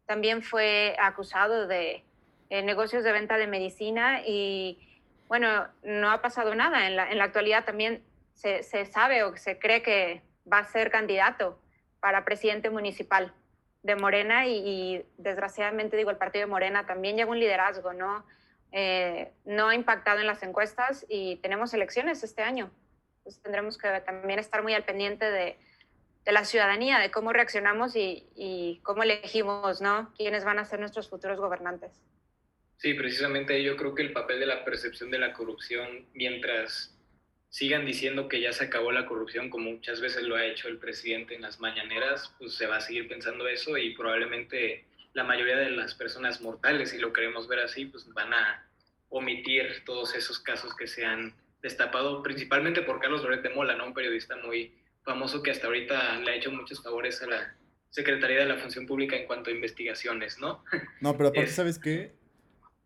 también 0.04 0.42
fue 0.42 0.94
acusado 0.98 1.66
de 1.66 2.04
eh, 2.52 2.60
negocios 2.60 3.02
de 3.02 3.12
venta 3.12 3.38
de 3.38 3.46
medicina 3.46 4.20
y, 4.26 4.78
bueno, 5.26 5.68
no 5.82 6.10
ha 6.10 6.20
pasado 6.20 6.54
nada. 6.54 6.86
En 6.86 6.96
la, 6.96 7.24
actualidad 7.24 7.64
también 7.64 8.04
se, 8.34 8.62
sabe 8.84 9.22
o 9.22 9.34
se 9.38 9.58
cree 9.58 9.80
que 9.80 10.20
va 10.52 10.58
a 10.58 10.64
ser 10.64 10.90
candidato 10.90 11.58
para 11.98 12.26
presidente 12.26 12.68
municipal 12.68 13.32
de 13.82 13.96
Morena 13.96 14.46
y, 14.46 15.02
desgraciadamente, 15.16 15.96
digo, 15.96 16.10
el 16.10 16.18
partido 16.18 16.44
de 16.44 16.50
Morena 16.50 16.84
también 16.84 17.16
lleva 17.16 17.30
un 17.30 17.40
liderazgo, 17.40 17.94
¿no? 17.94 18.26
Eh, 18.70 19.32
no 19.46 19.68
ha 19.68 19.74
impactado 19.74 20.20
en 20.20 20.26
las 20.26 20.42
encuestas 20.42 21.06
y 21.08 21.36
tenemos 21.36 21.72
elecciones 21.72 22.22
este 22.22 22.42
año. 22.42 22.70
Entonces 23.20 23.40
tendremos 23.40 23.78
que 23.78 23.88
también 24.00 24.38
estar 24.38 24.62
muy 24.62 24.74
al 24.74 24.84
pendiente 24.84 25.30
de, 25.30 25.56
de 26.26 26.32
la 26.32 26.44
ciudadanía, 26.44 26.98
de 26.98 27.10
cómo 27.10 27.32
reaccionamos 27.32 27.96
y, 27.96 28.80
cómo 28.82 29.04
elegimos, 29.04 29.80
¿no? 29.80 30.12
¿Quiénes 30.18 30.44
van 30.44 30.58
a 30.58 30.66
ser 30.66 30.80
nuestros 30.80 31.08
futuros 31.08 31.40
gobernantes? 31.40 31.98
Sí, 32.82 32.94
precisamente 32.94 33.62
yo 33.62 33.76
creo 33.76 33.94
que 33.94 34.02
el 34.02 34.12
papel 34.12 34.40
de 34.40 34.46
la 34.46 34.64
percepción 34.64 35.08
de 35.12 35.20
la 35.20 35.32
corrupción, 35.32 36.04
mientras 36.14 36.92
sigan 37.48 37.86
diciendo 37.86 38.26
que 38.26 38.40
ya 38.40 38.52
se 38.52 38.64
acabó 38.64 38.90
la 38.90 39.06
corrupción, 39.06 39.50
como 39.50 39.70
muchas 39.70 40.00
veces 40.00 40.24
lo 40.24 40.34
ha 40.34 40.44
hecho 40.44 40.66
el 40.66 40.78
presidente 40.78 41.36
en 41.36 41.42
las 41.42 41.60
mañaneras, 41.60 42.34
pues 42.40 42.54
se 42.54 42.66
va 42.66 42.78
a 42.78 42.80
seguir 42.80 43.06
pensando 43.06 43.46
eso 43.46 43.78
y 43.78 43.94
probablemente 43.94 44.84
la 45.12 45.22
mayoría 45.22 45.58
de 45.58 45.70
las 45.70 45.94
personas 45.94 46.40
mortales, 46.40 46.90
si 46.90 46.98
lo 46.98 47.12
queremos 47.12 47.46
ver 47.46 47.60
así, 47.60 47.84
pues 47.84 48.04
van 48.14 48.34
a 48.34 48.66
omitir 49.10 49.84
todos 49.86 50.16
esos 50.16 50.40
casos 50.40 50.74
que 50.74 50.88
se 50.88 51.04
han 51.04 51.32
destapado 51.62 52.20
principalmente 52.20 52.82
por 52.82 52.98
Carlos 52.98 53.22
Loret 53.22 53.42
de 53.42 53.50
Mola, 53.50 53.76
¿no? 53.76 53.86
un 53.86 53.94
periodista 53.94 54.34
muy 54.38 54.74
famoso 55.04 55.40
que 55.40 55.52
hasta 55.52 55.68
ahorita 55.68 56.18
le 56.18 56.32
ha 56.32 56.34
hecho 56.34 56.50
muchos 56.50 56.82
favores 56.82 57.22
a 57.22 57.28
la 57.28 57.54
Secretaría 57.90 58.40
de 58.40 58.46
la 58.46 58.56
Función 58.56 58.88
Pública 58.88 59.14
en 59.14 59.28
cuanto 59.28 59.50
a 59.50 59.52
investigaciones, 59.52 60.40
¿no? 60.40 60.64
No, 61.00 61.16
pero 61.16 61.28
aparte, 61.28 61.46
¿sabes 61.52 61.78
qué? 61.78 62.20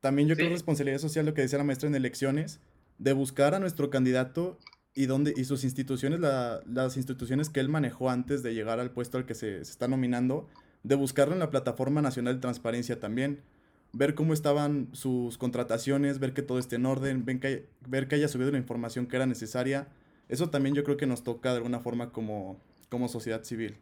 También 0.06 0.28
yo 0.28 0.36
creo 0.36 0.50
responsabilidad 0.50 1.00
social, 1.00 1.26
lo 1.26 1.34
que 1.34 1.42
decía 1.42 1.58
la 1.58 1.64
maestra 1.64 1.88
en 1.88 1.96
elecciones, 1.96 2.60
de 2.98 3.12
buscar 3.12 3.56
a 3.56 3.58
nuestro 3.58 3.90
candidato 3.90 4.56
y, 4.94 5.06
dónde, 5.06 5.34
y 5.36 5.46
sus 5.46 5.64
instituciones, 5.64 6.20
las 6.20 6.96
instituciones 6.96 7.50
que 7.50 7.58
él 7.58 7.68
manejó 7.68 8.08
antes 8.08 8.44
de 8.44 8.54
llegar 8.54 8.78
al 8.78 8.92
puesto 8.92 9.18
al 9.18 9.26
que 9.26 9.34
se, 9.34 9.64
se 9.64 9.72
está 9.72 9.88
nominando, 9.88 10.46
de 10.84 10.94
buscarlo 10.94 11.34
en 11.34 11.40
la 11.40 11.50
Plataforma 11.50 12.02
Nacional 12.02 12.36
de 12.36 12.40
Transparencia 12.40 13.00
también 13.00 13.40
ver 13.92 14.14
cómo 14.14 14.32
estaban 14.32 14.90
sus 14.92 15.38
contrataciones, 15.38 16.20
ver 16.20 16.34
que 16.34 16.42
todo 16.42 16.60
esté 16.60 16.76
en 16.76 16.86
orden, 16.86 17.24
ver 17.24 17.40
que, 17.40 17.66
ver 17.88 18.06
que 18.06 18.14
haya 18.14 18.28
subido 18.28 18.52
la 18.52 18.58
información 18.58 19.08
que 19.08 19.16
era 19.16 19.26
necesaria. 19.26 19.88
Eso 20.28 20.50
también 20.50 20.76
yo 20.76 20.84
creo 20.84 20.96
que 20.96 21.06
nos 21.06 21.24
toca 21.24 21.50
de 21.50 21.56
alguna 21.56 21.80
forma 21.80 22.12
como, 22.12 22.60
como 22.90 23.08
sociedad 23.08 23.42
civil. 23.42 23.76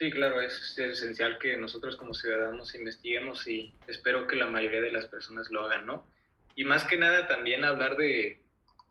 Sí, 0.00 0.10
claro, 0.10 0.40
es 0.40 0.78
esencial 0.78 1.38
que 1.38 1.58
nosotros 1.58 1.94
como 1.94 2.14
ciudadanos 2.14 2.74
investiguemos 2.74 3.46
y 3.46 3.74
espero 3.86 4.26
que 4.26 4.34
la 4.34 4.46
mayoría 4.46 4.80
de 4.80 4.90
las 4.90 5.04
personas 5.04 5.50
lo 5.50 5.62
hagan, 5.66 5.84
¿no? 5.84 6.06
Y 6.54 6.64
más 6.64 6.84
que 6.84 6.96
nada 6.96 7.26
también 7.26 7.66
hablar 7.66 7.98
de 7.98 8.40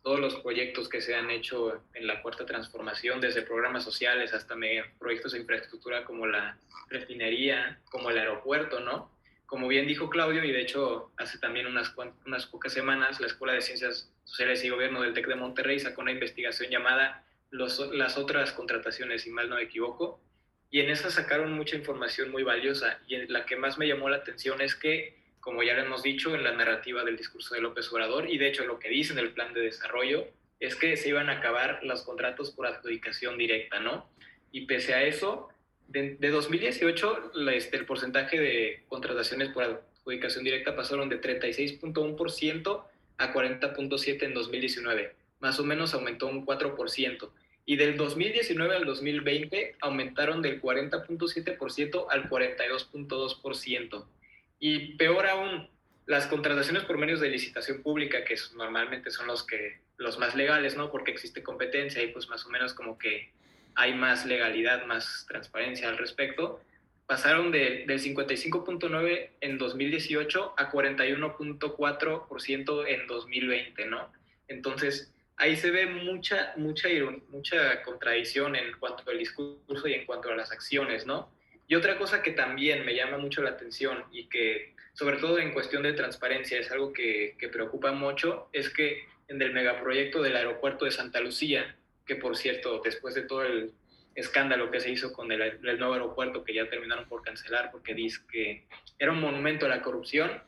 todos 0.03 0.19
los 0.19 0.35
proyectos 0.35 0.87
que 0.87 1.01
se 1.01 1.15
han 1.15 1.31
hecho 1.31 1.83
en 1.95 2.05
la 2.05 2.21
cuarta 2.21 2.45
transformación, 2.45 3.21
desde 3.21 3.41
programas 3.41 3.83
sociales 3.83 4.35
hasta 4.35 4.55
proyectos 4.99 5.31
de 5.31 5.39
infraestructura 5.39 6.05
como 6.05 6.27
la 6.27 6.59
refinería, 6.89 7.79
como 7.89 8.11
el 8.11 8.19
aeropuerto, 8.19 8.79
¿no? 8.79 9.11
como 9.47 9.67
bien 9.67 9.87
dijo 9.87 10.11
Claudio, 10.11 10.43
y 10.43 10.51
de 10.51 10.61
hecho 10.61 11.11
hace 11.17 11.39
también 11.39 11.65
unas, 11.65 11.91
unas 12.27 12.45
pocas 12.45 12.71
semanas, 12.71 13.19
la 13.19 13.25
Escuela 13.25 13.53
de 13.53 13.61
Ciencias 13.61 14.13
Sociales 14.25 14.63
y 14.63 14.69
Gobierno 14.69 15.01
del 15.01 15.15
TEC 15.15 15.25
de 15.25 15.35
Monterrey 15.35 15.79
sacó 15.79 16.01
una 16.01 16.11
investigación 16.11 16.69
llamada 16.69 17.23
Las 17.49 18.15
otras 18.19 18.51
contrataciones, 18.51 19.23
si 19.23 19.31
mal 19.31 19.49
no 19.49 19.55
me 19.55 19.63
equivoco, 19.63 20.21
y 20.71 20.81
en 20.81 20.89
esa 20.89 21.09
sacaron 21.09 21.53
mucha 21.53 21.75
información 21.75 22.31
muy 22.31 22.43
valiosa, 22.43 22.99
y 23.07 23.17
la 23.27 23.45
que 23.45 23.55
más 23.55 23.77
me 23.77 23.87
llamó 23.87 24.09
la 24.09 24.17
atención 24.17 24.61
es 24.61 24.75
que, 24.75 25.17
como 25.39 25.63
ya 25.63 25.73
lo 25.73 25.83
hemos 25.83 26.03
dicho 26.03 26.35
en 26.35 26.43
la 26.43 26.51
narrativa 26.51 27.03
del 27.03 27.17
discurso 27.17 27.55
de 27.55 27.61
López 27.61 27.91
Obrador, 27.91 28.29
y 28.29 28.37
de 28.37 28.47
hecho 28.47 28.65
lo 28.65 28.77
que 28.77 28.89
dice 28.89 29.13
en 29.13 29.19
el 29.19 29.31
plan 29.31 29.53
de 29.53 29.61
desarrollo, 29.61 30.27
es 30.59 30.75
que 30.75 30.97
se 30.97 31.09
iban 31.09 31.29
a 31.29 31.37
acabar 31.37 31.79
los 31.83 32.03
contratos 32.03 32.51
por 32.51 32.67
adjudicación 32.67 33.37
directa, 33.37 33.79
¿no? 33.79 34.09
Y 34.51 34.65
pese 34.65 34.93
a 34.93 35.03
eso, 35.03 35.49
de, 35.87 36.17
2018, 36.19 37.31
este, 37.51 37.77
el 37.77 37.85
porcentaje 37.85 38.39
de 38.39 38.83
contrataciones 38.87 39.49
por 39.49 39.63
adjudicación 39.63 40.43
directa 40.43 40.75
pasaron 40.75 41.09
de 41.09 41.19
36.1% 41.21 42.83
a 43.17 43.33
40.7% 43.33 44.23
en 44.23 44.33
2019. 44.33 45.15
Más 45.39 45.59
o 45.59 45.63
menos 45.63 45.93
aumentó 45.93 46.27
un 46.27 46.45
4%. 46.45 47.29
Y 47.69 47.75
del 47.75 47.97
2019 47.97 48.77
al 48.77 48.85
2020 48.85 49.75
aumentaron 49.81 50.41
del 50.41 50.59
40.7% 50.59 52.07
al 52.09 52.27
42.2%. 52.27 54.05
Y 54.59 54.95
peor 54.95 55.27
aún, 55.27 55.69
las 56.07 56.25
contrataciones 56.25 56.85
por 56.85 56.97
medios 56.97 57.19
de 57.19 57.29
licitación 57.29 57.83
pública, 57.83 58.23
que 58.23 58.35
normalmente 58.55 59.11
son 59.11 59.27
los, 59.27 59.43
que, 59.43 59.81
los 59.97 60.17
más 60.17 60.33
legales, 60.33 60.77
¿no? 60.77 60.89
Porque 60.89 61.11
existe 61.11 61.43
competencia 61.43 62.01
y 62.01 62.07
pues 62.07 62.27
más 62.27 62.43
o 62.43 62.49
menos 62.49 62.73
como 62.73 62.97
que 62.97 63.29
hay 63.75 63.93
más 63.93 64.25
legalidad, 64.25 64.87
más 64.87 65.27
transparencia 65.29 65.89
al 65.89 65.99
respecto, 65.99 66.59
pasaron 67.05 67.51
del 67.51 67.85
55.9 67.85 69.29
en 69.41 69.57
2018 69.59 70.55
a 70.57 70.71
41.4% 70.71 72.87
en 72.87 73.05
2020, 73.05 73.85
¿no? 73.85 74.11
Entonces, 74.47 75.13
ahí 75.39 75.55
se 75.55 75.71
ve 75.71 75.87
mucha, 75.87 76.53
mucha, 76.57 76.87
mucha 77.29 77.81
contradicción 77.81 78.55
en 78.55 78.73
cuanto 78.79 79.09
al 79.09 79.17
discurso 79.17 79.87
y 79.87 79.93
en 79.93 80.05
cuanto 80.05 80.29
a 80.29 80.35
las 80.35 80.51
acciones, 80.51 81.05
¿no? 81.05 81.31
Y 81.67 81.75
otra 81.75 81.97
cosa 81.97 82.21
que 82.21 82.31
también 82.31 82.85
me 82.85 82.95
llama 82.95 83.17
mucho 83.17 83.41
la 83.41 83.51
atención 83.51 84.03
y 84.11 84.25
que, 84.27 84.75
sobre 84.93 85.17
todo 85.17 85.39
en 85.39 85.53
cuestión 85.53 85.83
de 85.83 85.93
transparencia, 85.93 86.59
es 86.59 86.71
algo 86.71 86.93
que, 86.93 87.35
que 87.39 87.47
preocupa 87.47 87.91
mucho, 87.91 88.49
es 88.53 88.69
que 88.69 89.05
en 89.27 89.41
el 89.41 89.53
megaproyecto 89.53 90.21
del 90.21 90.35
aeropuerto 90.35 90.85
de 90.85 90.91
Santa 90.91 91.19
Lucía, 91.21 91.75
que 92.05 92.15
por 92.15 92.35
cierto, 92.35 92.81
después 92.83 93.15
de 93.15 93.21
todo 93.21 93.43
el 93.43 93.71
escándalo 94.15 94.69
que 94.71 94.79
se 94.79 94.91
hizo 94.91 95.13
con 95.13 95.31
el, 95.31 95.61
nuevo 95.61 95.93
aeropuerto 95.93 96.43
que 96.43 96.53
ya 96.53 96.69
terminaron 96.69 97.07
por 97.07 97.21
cancelar 97.21 97.71
porque 97.71 97.93
dice 97.93 98.19
que 98.29 98.63
era 98.97 99.11
un 99.11 99.21
monumento 99.21 99.65
a 99.65 99.69
la 99.69 99.81
corrupción, 99.81 100.41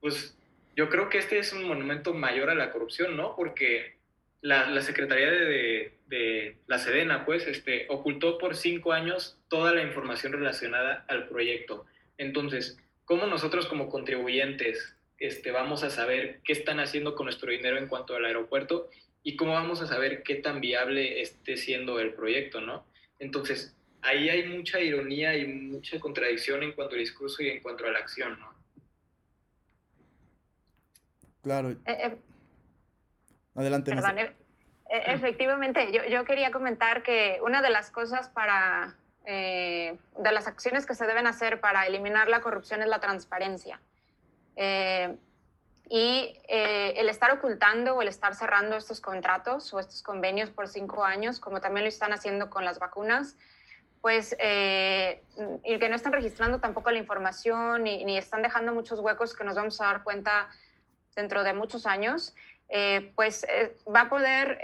pues 0.00 0.36
yo 0.74 0.88
creo 0.88 1.08
que 1.08 1.18
este 1.18 1.38
es 1.38 1.52
un 1.52 1.64
monumento 1.64 2.14
mayor 2.14 2.50
a 2.50 2.54
la 2.54 2.72
corrupción, 2.72 3.16
¿no? 3.16 3.36
Porque 3.36 3.97
la, 4.40 4.80
Secretaría 4.82 5.30
de, 5.30 5.92
de, 6.06 6.56
la 6.66 6.78
Sedena, 6.78 7.24
pues, 7.24 7.46
este, 7.46 7.86
ocultó 7.88 8.38
por 8.38 8.56
cinco 8.56 8.92
años 8.92 9.38
toda 9.48 9.72
la 9.72 9.82
información 9.82 10.32
relacionada 10.32 11.04
al 11.08 11.28
proyecto. 11.28 11.86
Entonces, 12.16 12.78
¿cómo 13.04 13.26
nosotros 13.26 13.66
como 13.66 13.88
contribuyentes 13.88 14.96
este, 15.18 15.50
vamos 15.50 15.82
a 15.82 15.90
saber 15.90 16.40
qué 16.44 16.52
están 16.52 16.78
haciendo 16.78 17.14
con 17.14 17.26
nuestro 17.26 17.50
dinero 17.50 17.76
en 17.76 17.88
cuanto 17.88 18.14
al 18.14 18.24
aeropuerto 18.24 18.88
y 19.24 19.36
cómo 19.36 19.52
vamos 19.52 19.82
a 19.82 19.86
saber 19.86 20.22
qué 20.22 20.36
tan 20.36 20.60
viable 20.60 21.20
esté 21.20 21.56
siendo 21.56 21.98
el 21.98 22.14
proyecto, 22.14 22.60
¿no? 22.60 22.86
Entonces, 23.18 23.76
ahí 24.00 24.28
hay 24.28 24.46
mucha 24.46 24.80
ironía 24.80 25.36
y 25.36 25.44
mucha 25.46 25.98
contradicción 25.98 26.62
en 26.62 26.72
cuanto 26.72 26.94
al 26.94 27.00
discurso 27.00 27.42
y 27.42 27.48
en 27.48 27.60
cuanto 27.60 27.84
a 27.84 27.90
la 27.90 27.98
acción, 27.98 28.38
¿no? 28.38 28.54
Claro. 31.42 31.70
Eh, 31.70 31.76
eh, 31.86 32.16
Adelante. 33.92 34.36
E, 34.90 34.96
e, 34.96 35.12
efectivamente, 35.12 35.92
yo, 35.92 36.04
yo, 36.04 36.24
quería 36.24 36.50
comentar 36.50 37.02
que 37.02 37.40
una 37.42 37.60
de 37.62 37.70
las 37.70 37.90
cosas 37.90 38.28
para, 38.28 38.96
eh, 39.24 39.98
de 40.18 40.32
las 40.32 40.46
acciones 40.46 40.86
que 40.86 40.94
se 40.94 41.06
deben 41.06 41.26
hacer 41.26 41.60
para 41.60 41.86
eliminar 41.86 42.28
la 42.28 42.40
corrupción 42.40 42.82
es 42.82 42.88
la 42.88 43.00
transparencia. 43.00 43.80
Y 45.90 46.38
eh, 46.48 46.94
el 46.96 47.08
estar 47.08 47.30
ocultando 47.32 47.96
o 47.96 48.02
el 48.02 48.08
estar 48.08 48.34
cerrando 48.34 48.76
estos 48.76 49.00
contratos 49.00 49.72
o 49.72 49.80
estos 49.80 50.02
convenios 50.02 50.50
por 50.50 50.68
cinco 50.68 51.02
años, 51.02 51.40
como 51.40 51.60
también 51.60 51.84
lo 51.84 51.88
están 51.88 52.12
haciendo 52.12 52.50
con 52.50 52.64
las 52.64 52.78
vacunas, 52.78 53.36
pues, 54.02 54.36
eh, 54.38 55.22
y 55.64 55.78
que 55.78 55.88
no 55.88 55.96
están 55.96 56.12
registrando 56.12 56.60
tampoco 56.60 56.90
la 56.90 56.98
información 56.98 57.84
ni, 57.84 58.04
ni, 58.04 58.18
están 58.18 58.42
dejando 58.42 58.74
muchos 58.74 59.00
huecos 59.00 59.34
que 59.34 59.44
nos 59.44 59.56
vamos 59.56 59.80
a 59.80 59.86
dar 59.86 60.02
cuenta 60.04 60.48
dentro 61.16 61.42
de 61.42 61.54
muchos 61.54 61.86
años, 61.86 62.34
eh, 62.68 63.12
pues 63.14 63.46
va 63.86 64.02
a 64.02 64.08
poder 64.08 64.58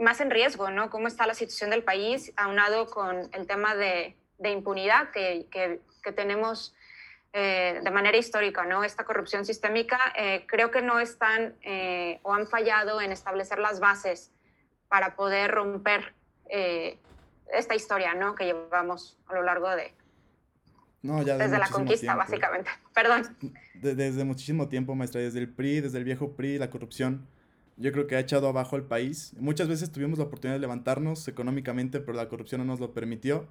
más 0.00 0.20
en 0.20 0.30
riesgo, 0.30 0.70
¿no? 0.70 0.90
Cómo 0.90 1.08
está 1.08 1.26
la 1.26 1.34
situación 1.34 1.70
del 1.70 1.82
país, 1.82 2.32
aunado 2.36 2.86
con 2.86 3.28
el 3.32 3.46
tema 3.46 3.74
de, 3.74 4.16
impunidad 4.42 5.10
que, 5.10 5.46
que, 5.50 5.80
tenemos 6.12 6.74
eh, 7.34 7.80
de 7.82 7.90
manera 7.90 8.16
histórica, 8.16 8.64
¿no? 8.64 8.82
Esta 8.82 9.04
corrupción 9.04 9.44
sistémica, 9.44 9.98
eh, 10.16 10.46
creo 10.46 10.70
que 10.70 10.80
no 10.80 11.00
están 11.00 11.54
eh, 11.62 12.18
o 12.22 12.32
han 12.32 12.46
fallado 12.46 13.02
en 13.02 13.12
establecer 13.12 13.58
las 13.58 13.78
bases 13.80 14.32
para 14.88 15.14
poder 15.16 15.50
romper 15.50 16.14
esta 17.52 17.74
historia, 17.74 18.14
¿no? 18.14 18.34
Que 18.34 18.46
llevamos 18.46 19.18
a 19.26 19.34
lo 19.34 19.42
largo 19.42 19.68
de... 19.76 19.92
No, 21.02 21.22
ya 21.22 21.36
desde 21.38 21.58
la 21.58 21.68
conquista, 21.68 22.14
básicamente. 22.16 22.70
Perdón. 22.94 23.22
desde 23.74 24.24
muchísimo 24.24 24.68
tiempo, 24.68 24.94
maestra, 24.94 25.20
desde 25.20 25.38
el 25.38 25.48
PRI, 25.48 25.80
desde 25.80 25.98
el 25.98 26.04
viejo 26.04 26.32
PRI, 26.32 26.58
la 26.58 26.70
corrupción, 26.70 27.26
yo 27.76 27.92
creo 27.92 28.06
que 28.08 28.16
ha 28.16 28.20
echado 28.20 28.48
abajo 28.48 28.74
al 28.74 28.84
país. 28.84 29.32
Muchas 29.38 29.68
veces 29.68 29.92
tuvimos 29.92 30.18
la 30.18 30.24
oportunidad 30.24 30.56
de 30.56 30.60
levantarnos 30.60 31.28
económicamente, 31.28 32.00
pero 32.00 32.14
la 32.14 32.28
corrupción 32.28 32.60
no 32.60 32.64
nos 32.64 32.80
lo 32.80 32.92
permitió. 32.92 33.46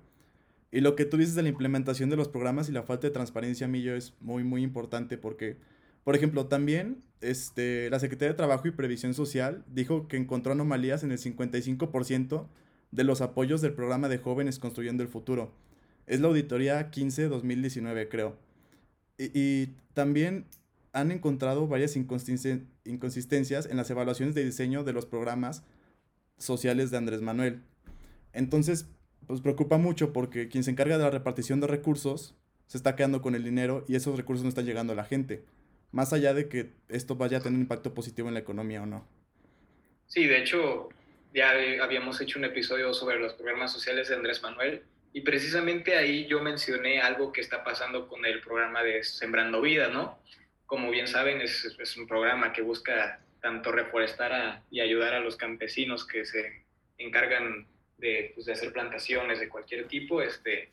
Y 0.72 0.82
lo 0.82 0.96
que 0.96 1.06
tú 1.06 1.16
dices 1.16 1.36
de 1.36 1.44
la 1.44 1.50
implementación 1.50 2.10
de 2.10 2.18
los 2.18 2.28
programas 2.28 2.68
y 2.68 2.74
la 2.74 2.84
falta 2.84 3.08
de 3.08 3.14
transparencia, 3.14 3.70
Millo, 3.70 3.96
es 3.96 4.14
muy, 4.20 4.44
muy 4.44 4.64
importante 4.64 5.18
porque, 5.18 5.56
por 6.04 6.16
ejemplo, 6.16 6.48
también 6.48 7.04
este, 7.22 7.90
la 7.90 8.00
Secretaría 8.00 8.34
de 8.34 8.38
Trabajo 8.38 8.68
y 8.68 8.72
Previsión 8.72 9.14
Social 9.14 9.64
dijo 9.68 10.10
que 10.10 10.18
encontró 10.18 10.52
anomalías 10.52 11.04
en 11.04 11.12
el 11.12 11.20
55% 11.20 12.48
de 12.92 13.04
los 13.06 13.22
apoyos 13.22 13.62
del 13.62 13.74
programa 13.74 14.10
de 14.10 14.18
jóvenes 14.18 14.60
construyendo 14.60 15.04
el 15.04 15.10
futuro. 15.10 15.54
Es 16.08 16.20
la 16.20 16.30
auditoría 16.30 16.90
15-2019, 16.90 18.08
creo. 18.10 18.36
Y, 19.18 19.32
y, 19.34 19.76
también 19.94 20.46
han 20.94 21.12
encontrado 21.12 21.68
varias 21.68 21.96
inconsistencias 21.96 23.66
en 23.66 23.78
las 23.78 23.90
evaluaciones 23.90 24.36
de 24.36 24.46
diseño 24.46 24.84
de 24.84 24.94
los 24.94 25.06
programas 25.06 25.64
sociales 26.38 26.92
de 26.92 26.98
Andrés 26.98 27.22
Manuel. 27.22 27.62
Entonces, 28.34 28.88
pues 29.28 29.42
preocupa 29.42 29.78
mucho 29.78 30.14
porque 30.14 30.48
quien 30.48 30.64
se 30.64 30.72
encarga 30.72 30.98
de 30.98 31.04
la 31.04 31.10
repartición 31.10 31.60
de 31.60 31.68
recursos 31.68 32.36
se 32.68 32.78
está 32.78 32.96
quedando 32.96 33.22
con 33.22 33.36
el 33.36 33.44
dinero 33.44 33.86
y 33.88 33.96
esos 33.96 34.18
recursos 34.18 34.44
no 34.44 34.50
están 34.50 34.66
llegando 34.66 34.94
a 34.94 34.96
la 34.96 35.06
gente. 35.06 35.44
Más 35.92 36.14
allá 36.14 36.34
de 36.34 36.48
que 36.50 36.72
esto 36.90 37.16
vaya 37.16 37.38
a 37.38 37.42
tener 37.42 37.56
un 37.56 37.62
impacto 37.62 37.94
positivo 37.94 38.28
en 38.28 38.34
la 38.34 38.42
economía 38.42 38.84
o 38.84 38.86
no. 38.86 39.08
Sí, 40.06 40.26
de 40.26 40.40
hecho, 40.40 40.90
ya 41.34 41.52
habíamos 41.82 42.20
hecho 42.22 42.40
un 42.40 42.46
episodio 42.46 42.94
sobre 42.94 43.20
los 43.20 43.34
programas 43.34 43.72
sociales 43.72 44.10
de 44.10 44.16
Andrés 44.16 44.42
Manuel 44.42 44.84
y 45.14 45.22
precisamente 45.22 45.96
ahí 45.96 46.28
yo 46.28 46.42
mencioné 46.42 47.02
algo 47.02 47.32
que 47.32 47.42
está 47.42 47.64
pasando 47.64 48.08
con 48.08 48.26
el 48.26 48.42
programa 48.42 48.84
de 48.84 49.04
Sembrando 49.04 49.62
Vida, 49.62 49.90
¿no? 49.90 50.20
Como 50.66 50.92
bien 50.92 51.08
saben, 51.08 51.42
es, 51.42 51.98
un 51.98 52.08
programa 52.08 52.54
que 52.54 52.62
busca 52.62 53.22
tanto 53.42 53.72
reforestar 53.72 54.62
y 54.70 54.82
ayudar 54.82 55.14
a 55.14 55.20
los 55.20 55.38
campesinos 55.38 56.06
que 56.06 56.26
se 56.26 56.66
encargan 56.98 57.68
de, 57.98 58.32
pues, 58.36 58.46
de, 58.46 58.54
hacer 58.54 58.74
plantaciones 58.74 59.40
de 59.40 59.50
cualquier 59.50 59.88
tipo, 59.88 60.22
este, 60.22 60.72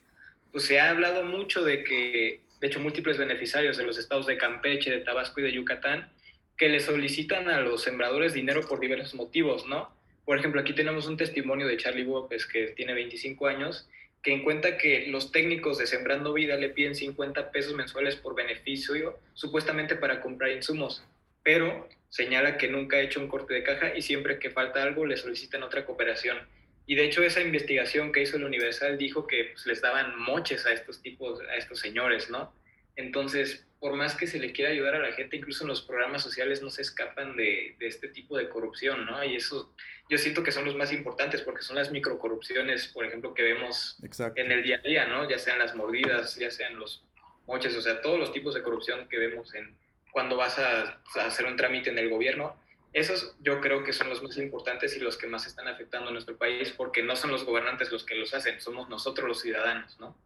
pues 0.51 0.64
se 0.64 0.81
ha 0.81 0.90
hablado 0.90 1.25
mucho 1.25 1.64
de 1.64 1.85
que, 1.85 2.42
de 2.61 2.66
hecho, 2.66 2.81
múltiples 2.81 3.18
beneficiarios 3.18 3.77
de 3.77 3.85
los 3.85 3.99
estados 3.99 4.27
de 4.27 4.37
Campeche, 4.37 4.90
de 4.90 5.01
Tabasco 5.01 5.40
y 5.40 5.44
de 5.44 5.53
Yucatán, 5.53 6.12
que 6.57 6.68
le 6.68 6.81
solicitan 6.81 7.49
a 7.49 7.61
los 7.61 7.83
sembradores 7.83 8.33
dinero 8.33 8.62
por 8.62 8.81
diversos 8.81 9.14
motivos, 9.14 9.66
¿no? 9.66 9.94
Por 10.25 10.38
ejemplo, 10.38 10.61
aquí 10.61 10.73
tenemos 10.73 11.07
un 11.07 11.16
testimonio 11.16 11.66
de 11.66 11.77
Charlie 11.77 12.05
López, 12.05 12.47
que 12.47 12.68
tiene 12.68 12.94
25 12.94 13.47
años, 13.47 13.88
que 14.24 14.32
encuentra 14.32 14.78
que 14.78 15.06
los 15.08 15.30
técnicos 15.30 15.76
de 15.76 15.87
Sembrando 15.87 16.32
Vida 16.32 16.56
le 16.56 16.70
piden 16.70 16.94
50 16.94 17.52
pesos 17.52 17.74
mensuales 17.74 18.16
por 18.16 18.34
beneficio, 18.34 19.20
supuestamente 19.34 19.96
para 19.96 20.22
comprar 20.22 20.50
insumos, 20.50 21.04
pero 21.42 21.87
señala 22.08 22.56
que 22.56 22.68
nunca 22.68 22.96
ha 22.96 23.02
hecho 23.02 23.20
un 23.20 23.28
corte 23.28 23.52
de 23.52 23.62
caja 23.62 23.94
y 23.94 24.00
siempre 24.00 24.38
que 24.38 24.48
falta 24.48 24.82
algo 24.82 25.04
le 25.04 25.18
solicitan 25.18 25.62
otra 25.62 25.84
cooperación. 25.84 26.38
Y 26.87 26.94
de 26.94 27.04
hecho 27.04 27.22
esa 27.22 27.42
investigación 27.42 28.12
que 28.12 28.22
hizo 28.22 28.38
el 28.38 28.44
Universal 28.44 28.96
dijo 28.96 29.26
que 29.26 29.50
pues, 29.52 29.66
les 29.66 29.82
daban 29.82 30.18
moches 30.18 30.64
a 30.64 30.72
estos 30.72 31.02
tipos, 31.02 31.40
a 31.40 31.56
estos 31.56 31.78
señores, 31.78 32.30
¿no? 32.30 32.50
Entonces, 32.96 33.66
por 33.85 33.92
más 33.92 34.16
que 34.16 34.27
se 34.27 34.38
le 34.38 34.51
quiera 34.51 34.70
ayudar 34.70 34.94
a 34.94 34.99
la 34.99 35.12
gente, 35.12 35.37
incluso 35.37 35.62
en 35.62 35.68
los 35.68 35.83
programas 35.83 36.23
sociales 36.23 36.62
no 36.62 36.70
se 36.70 36.81
escapan 36.81 37.37
de, 37.37 37.77
de 37.79 37.87
este 37.87 38.09
tipo 38.09 38.38
de 38.38 38.49
corrupción, 38.49 39.05
¿no? 39.05 39.23
Y 39.23 39.37
eso 39.37 39.75
yo 40.09 40.16
siento 40.16 40.42
que 40.42 40.53
son 40.53 40.64
los 40.64 40.75
más 40.75 40.90
importantes 40.90 41.42
porque 41.42 41.61
son 41.61 41.77
las 41.77 41.92
microcorrupciones, 41.92 42.88
por 42.88 43.05
ejemplo, 43.05 43.35
que 43.35 43.42
vemos 43.42 43.99
en 44.37 44.53
el 44.53 44.62
día 44.62 44.77
a 44.77 44.88
día, 44.88 45.07
¿no? 45.07 45.29
Ya 45.29 45.38
sean 45.38 45.59
las 45.59 45.75
mordidas, 45.75 46.37
ya 46.37 46.51
sean 46.51 46.79
los 46.79 47.05
moches, 47.47 47.77
o 47.77 47.83
sea, 47.83 48.01
todos 48.01 48.18
los 48.18 48.33
tipos 48.33 48.55
de 48.55 48.62
corrupción 48.62 49.07
que 49.07 49.18
vemos 49.18 49.55
en 49.55 49.77
cuando 50.12 50.38
vas 50.38 50.59
a, 50.59 51.03
hacer 51.20 51.44
un 51.44 51.57
trámite 51.57 51.90
en 51.90 51.99
el 51.99 52.09
gobierno. 52.09 52.57
Esos 52.94 53.37
yo 53.42 53.61
creo 53.61 53.85
que 53.85 53.92
son 53.92 54.09
los 54.09 54.23
más 54.23 54.38
importantes 54.38 54.97
y 54.97 55.01
los 55.01 55.18
que 55.18 55.27
más 55.27 55.47
están 55.47 55.68
afectando 55.68 56.09
a 56.09 56.12
nuestro 56.14 56.38
país 56.38 56.73
porque 56.75 57.03
no 57.03 57.16
son 57.16 57.33
los 57.33 57.44
gobernantes 57.44 57.92
los 57.92 58.05
que 58.05 58.14
los 58.14 58.33
hacen, 58.33 58.62
somos 58.62 58.88
nosotros 58.88 59.29
los 59.29 59.42
ciudadanos, 59.42 60.01
¿no? 60.01 60.16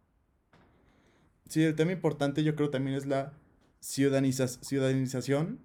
Sí, 1.49 1.65
el 1.65 1.75
tema 1.75 1.91
importante 1.91 2.41
yo 2.41 2.55
creo 2.55 2.69
también 2.69 2.95
es 2.95 3.05
la 3.05 3.33
ciudadanización 3.79 5.59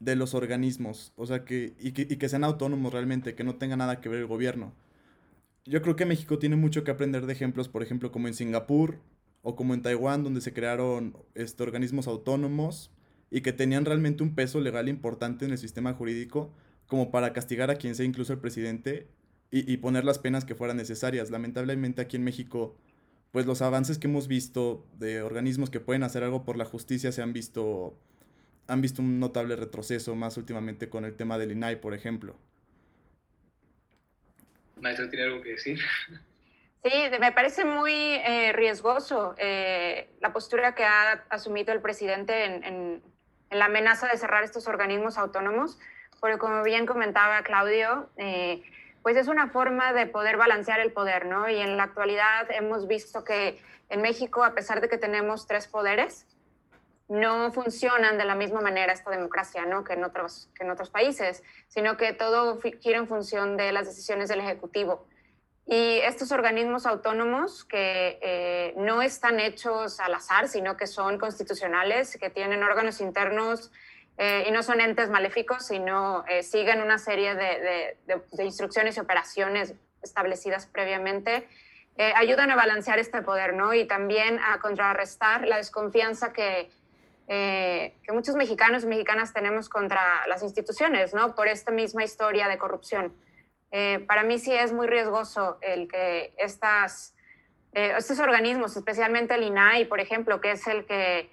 de 0.00 0.16
los 0.16 0.34
organismos, 0.34 1.12
o 1.16 1.26
sea, 1.26 1.44
que 1.44 1.74
y, 1.80 1.92
que 1.92 2.28
sean 2.28 2.44
autónomos 2.44 2.92
realmente, 2.92 3.34
que 3.34 3.44
no 3.44 3.56
tenga 3.56 3.76
nada 3.76 4.00
que 4.00 4.08
ver 4.08 4.20
el 4.20 4.26
gobierno. 4.26 4.74
Yo 5.64 5.82
creo 5.82 5.96
que 5.96 6.06
México 6.06 6.38
tiene 6.38 6.56
mucho 6.56 6.84
que 6.84 6.90
aprender 6.90 7.26
de 7.26 7.32
ejemplos, 7.32 7.68
por 7.68 7.82
ejemplo, 7.82 8.12
como 8.12 8.28
en 8.28 8.34
Singapur 8.34 9.00
o 9.42 9.56
como 9.56 9.74
en 9.74 9.82
Taiwán, 9.82 10.22
donde 10.22 10.40
se 10.40 10.52
crearon 10.52 11.16
este, 11.34 11.62
organismos 11.62 12.06
autónomos 12.06 12.90
y 13.30 13.40
que 13.40 13.52
tenían 13.52 13.84
realmente 13.84 14.22
un 14.22 14.34
peso 14.34 14.60
legal 14.60 14.88
importante 14.88 15.44
en 15.44 15.52
el 15.52 15.58
sistema 15.58 15.92
jurídico, 15.94 16.52
como 16.86 17.10
para 17.10 17.32
castigar 17.32 17.70
a 17.70 17.76
quien 17.76 17.94
sea, 17.94 18.06
incluso 18.06 18.32
el 18.32 18.38
presidente, 18.38 19.08
y, 19.50 19.70
y 19.72 19.78
poner 19.78 20.04
las 20.04 20.18
penas 20.18 20.44
que 20.44 20.54
fueran 20.54 20.76
necesarias. 20.76 21.30
Lamentablemente 21.30 22.02
aquí 22.02 22.16
en 22.16 22.24
México 22.24 22.76
pues 23.32 23.46
los 23.46 23.62
avances 23.62 23.98
que 23.98 24.06
hemos 24.06 24.28
visto 24.28 24.86
de 24.94 25.22
organismos 25.22 25.70
que 25.70 25.80
pueden 25.80 26.02
hacer 26.02 26.22
algo 26.22 26.44
por 26.44 26.56
la 26.56 26.64
justicia 26.64 27.12
se 27.12 27.22
han 27.22 27.32
visto, 27.32 27.98
han 28.66 28.80
visto 28.80 29.02
un 29.02 29.20
notable 29.20 29.56
retroceso 29.56 30.14
más 30.14 30.36
últimamente 30.36 30.88
con 30.88 31.04
el 31.04 31.16
tema 31.16 31.38
del 31.38 31.52
INAI, 31.52 31.80
por 31.80 31.94
ejemplo. 31.94 32.36
Maestro, 34.80 35.08
¿tiene 35.08 35.24
algo 35.24 35.42
que 35.42 35.50
decir? 35.50 35.80
Sí, 36.84 36.92
me 37.18 37.32
parece 37.32 37.64
muy 37.64 37.92
eh, 37.92 38.52
riesgoso 38.52 39.34
eh, 39.38 40.08
la 40.20 40.32
postura 40.32 40.74
que 40.74 40.84
ha 40.84 41.24
asumido 41.30 41.72
el 41.72 41.80
presidente 41.80 42.44
en, 42.44 42.62
en, 42.62 43.02
la 43.50 43.64
amenaza 43.64 44.06
de 44.08 44.16
cerrar 44.18 44.44
estos 44.44 44.68
organismos 44.68 45.18
autónomos, 45.18 45.78
porque 46.20 46.38
como 46.38 46.62
bien 46.62 46.86
comentaba 46.86 47.42
Claudio, 47.42 48.08
eh, 48.16 48.62
pues 49.06 49.16
es 49.16 49.28
una 49.28 49.50
forma 49.50 49.92
de 49.92 50.06
poder 50.06 50.36
balancear 50.36 50.80
el 50.80 50.90
poder, 50.90 51.26
¿no? 51.26 51.48
Y 51.48 51.60
en 51.60 51.76
la 51.76 51.84
actualidad 51.84 52.50
hemos 52.50 52.88
visto 52.88 53.22
que 53.22 53.62
en 53.88 54.02
México, 54.02 54.42
a 54.42 54.52
pesar 54.52 54.80
de 54.80 54.88
que 54.88 54.98
tenemos 54.98 55.46
tres 55.46 55.68
poderes, 55.68 56.26
no 57.06 57.52
funcionan 57.52 58.18
de 58.18 58.24
la 58.24 58.34
misma 58.34 58.60
manera 58.60 58.92
esta 58.92 59.12
democracia, 59.12 59.64
¿no? 59.64 59.84
Que 59.84 59.92
en 59.92 60.02
otros, 60.02 60.50
que 60.56 60.64
en 60.64 60.72
otros 60.72 60.90
países, 60.90 61.44
sino 61.68 61.96
que 61.96 62.14
todo 62.14 62.60
gira 62.80 62.98
en 62.98 63.06
función 63.06 63.56
de 63.56 63.70
las 63.70 63.86
decisiones 63.86 64.28
del 64.28 64.40
Ejecutivo. 64.40 65.06
Y 65.66 65.98
estos 65.98 66.32
organismos 66.32 66.84
autónomos 66.84 67.64
que 67.64 68.18
eh, 68.20 68.74
no 68.76 69.02
están 69.02 69.38
hechos 69.38 70.00
al 70.00 70.14
azar, 70.14 70.48
sino 70.48 70.76
que 70.76 70.88
son 70.88 71.16
constitucionales, 71.18 72.18
que 72.20 72.28
tienen 72.28 72.64
órganos 72.64 73.00
internos 73.00 73.70
eh, 74.18 74.46
y 74.48 74.50
no 74.50 74.62
son 74.62 74.80
entes 74.80 75.10
maléficos, 75.10 75.66
sino 75.66 76.24
eh, 76.26 76.42
siguen 76.42 76.80
una 76.80 76.98
serie 76.98 77.34
de, 77.34 77.96
de, 78.06 78.44
instrucciones 78.44 78.96
y 78.96 79.00
operaciones 79.00 79.74
establecidas 80.02 80.66
previamente, 80.66 81.46
eh, 81.98 82.12
ayudan 82.16 82.50
a 82.50 82.56
balancear 82.56 82.98
este 82.98 83.20
poder, 83.20 83.52
¿no? 83.52 83.74
Y 83.74 83.86
también 83.86 84.38
a 84.42 84.58
contrarrestar 84.60 85.46
la 85.46 85.58
desconfianza 85.58 86.32
que, 86.32 86.70
que 87.26 88.12
muchos 88.12 88.36
mexicanos 88.36 88.84
y 88.84 88.86
mexicanas 88.86 89.32
tenemos 89.32 89.68
contra 89.68 90.26
las 90.28 90.42
instituciones, 90.42 91.12
¿no? 91.12 91.34
Por 91.34 91.48
esta 91.48 91.72
misma 91.72 92.04
historia 92.04 92.48
de 92.48 92.56
corrupción. 92.56 93.12
para 94.06 94.22
mí 94.22 94.38
sí 94.38 94.52
es 94.52 94.72
muy 94.72 94.86
riesgoso 94.86 95.58
el 95.60 95.88
que 95.88 96.32
estas, 96.38 97.14
estos 97.72 98.20
organismos, 98.20 98.76
especialmente 98.76 99.34
el 99.34 99.42
INAI, 99.42 99.86
por 99.86 99.98
ejemplo, 99.98 100.40
que 100.40 100.52
es 100.52 100.66
el 100.68 100.86
que 100.86 101.28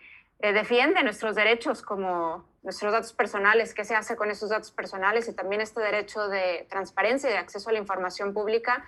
defiende 0.52 1.02
nuestros 1.04 1.36
derechos 1.36 1.82
como 1.82 2.46
nuestros 2.64 2.92
datos 2.92 3.14
personales, 3.14 3.74
qué 3.74 3.86
se 3.86 3.96
hace 3.96 4.16
con 4.16 4.32
esos 4.32 4.50
datos 4.50 4.72
personales 4.72 5.28
y 5.30 5.34
también 5.34 5.62
este 5.62 5.80
derecho 5.80 6.28
de 6.28 6.68
transparencia 6.70 7.30
y 7.30 7.34
de 7.34 7.40
acceso 7.40 7.70
a 7.70 7.74
la 7.74 7.80
información 7.80 8.34
pública, 8.34 8.84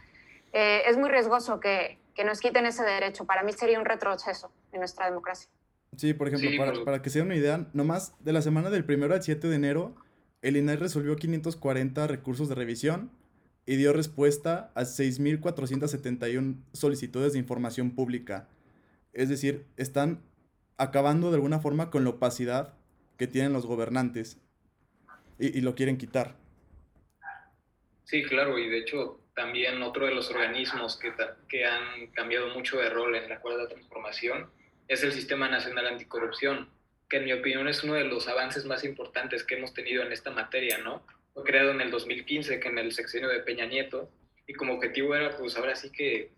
eh, 0.54 0.82
es 0.88 0.98
muy 0.98 1.10
riesgoso 1.10 1.60
que, 1.60 1.98
que, 2.14 2.24
nos 2.24 2.40
quiten 2.40 2.66
ese 2.66 2.84
derecho. 2.84 3.26
Para 3.26 3.44
mí 3.44 3.54
sería 3.54 3.80
un 3.80 3.86
retroceso 3.86 4.52
en 4.72 4.80
nuestra 4.80 5.06
democracia. 5.06 5.50
Sí, 5.98 6.14
por 6.14 6.28
ejemplo, 6.28 6.50
para, 6.58 6.86
para, 6.86 7.02
que 7.02 7.10
se 7.10 7.20
den 7.20 7.28
una 7.28 7.36
idea, 7.36 7.68
nomás 7.74 8.14
de 8.20 8.34
la 8.34 8.42
semana 8.42 8.70
del 8.70 8.84
1 8.84 9.14
al 9.14 9.24
7 9.24 9.48
de 9.48 9.56
enero, 9.56 9.96
el 10.42 10.58
INAI 10.58 10.78
resolvió 10.78 11.16
540 11.16 12.08
recursos 12.08 12.50
de 12.50 12.56
revisión 12.56 13.12
y 13.66 13.78
dio 13.78 13.94
respuesta 13.94 14.72
a 14.76 14.82
6.471 14.82 16.58
solicitudes 16.74 17.34
de 17.34 17.40
información 17.40 17.92
pública. 17.92 18.48
Es 19.12 19.30
decir, 19.30 19.66
están 19.78 20.22
acabando 20.78 21.30
de 21.30 21.36
alguna 21.36 21.60
forma 21.60 21.90
con 21.90 22.04
la 22.04 22.12
opacidad 22.12 22.74
que 23.18 23.28
tienen 23.28 23.54
los 23.54 23.66
gobernantes 23.66 24.40
y, 25.40 25.62
lo 25.62 25.76
quieren 25.76 25.98
quitar. 25.98 26.36
Sí, 28.04 28.24
claro, 28.24 28.58
y 28.58 28.70
de 28.70 28.80
hecho 28.80 29.20
también 29.36 29.82
otro 29.82 30.06
de 30.06 30.14
los 30.14 30.30
organismos 30.30 30.98
que, 30.98 31.14
que 31.50 31.66
han 31.66 32.08
cambiado 32.14 32.54
mucho 32.54 32.78
de 32.78 32.90
rol 32.90 33.16
en 33.16 33.30
la 33.30 33.40
cuarta 33.42 33.68
transformación 33.68 34.50
es 34.88 35.04
el 35.04 35.12
Sistema 35.12 35.50
Nacional 35.50 35.88
Anticorrupción, 35.88 36.70
que 37.10 37.18
en 37.18 37.26
mi 37.26 37.34
opinión 37.34 37.68
es 37.68 37.84
uno 37.84 37.96
de 37.96 38.06
los 38.06 38.28
avances 38.28 38.66
más 38.66 38.84
importantes 38.84 39.44
que 39.44 39.56
hemos 39.56 39.74
tenido 39.74 40.04
en 40.04 40.12
esta 40.12 40.32
materia, 40.32 40.78
¿no? 40.78 41.06
Fue 41.34 41.44
creado 41.44 41.72
en 41.72 41.82
el 41.82 41.92
2015, 41.92 42.60
que 42.60 42.68
en 42.68 42.78
el 42.78 42.92
sexenio 42.92 43.28
de 43.28 43.40
Peña 43.40 43.66
Nieto, 43.66 44.10
y 44.48 44.54
como 44.54 44.76
objetivo 44.76 45.16
era, 45.16 45.36
pues 45.38 45.58
ahora 45.58 45.76
sí 45.76 45.92
que 45.92 46.32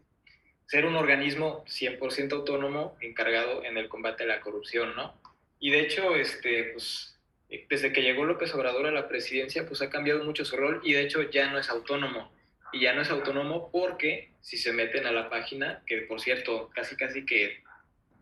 ser 0.67 0.85
un 0.85 0.95
organismo 0.95 1.63
100% 1.65 2.33
autónomo 2.33 2.97
encargado 3.01 3.63
en 3.63 3.77
el 3.77 3.87
combate 3.87 4.23
a 4.23 4.27
la 4.27 4.41
corrupción, 4.41 4.95
¿no? 4.95 5.13
Y 5.59 5.71
de 5.71 5.79
hecho, 5.79 6.15
este, 6.15 6.65
pues, 6.73 7.17
eh, 7.49 7.65
desde 7.69 7.91
que 7.91 8.01
llegó 8.01 8.25
López 8.25 8.53
Obrador 8.53 8.85
a 8.85 8.91
la 8.91 9.07
presidencia, 9.07 9.65
pues 9.65 9.81
ha 9.81 9.89
cambiado 9.89 10.23
mucho 10.23 10.45
su 10.45 10.57
rol 10.57 10.81
y 10.83 10.93
de 10.93 11.01
hecho 11.01 11.23
ya 11.23 11.49
no 11.49 11.57
es 11.57 11.69
autónomo. 11.69 12.31
Y 12.73 12.81
ya 12.81 12.93
no 12.93 13.01
es 13.01 13.09
autónomo 13.09 13.71
porque 13.71 14.31
si 14.41 14.57
se 14.57 14.73
meten 14.73 15.07
a 15.07 15.13
la 15.13 15.29
página, 15.29 15.81
que 15.87 16.01
por 16.01 16.19
cierto, 16.19 16.69
casi 16.75 16.97
casi 16.97 17.25
que 17.25 17.63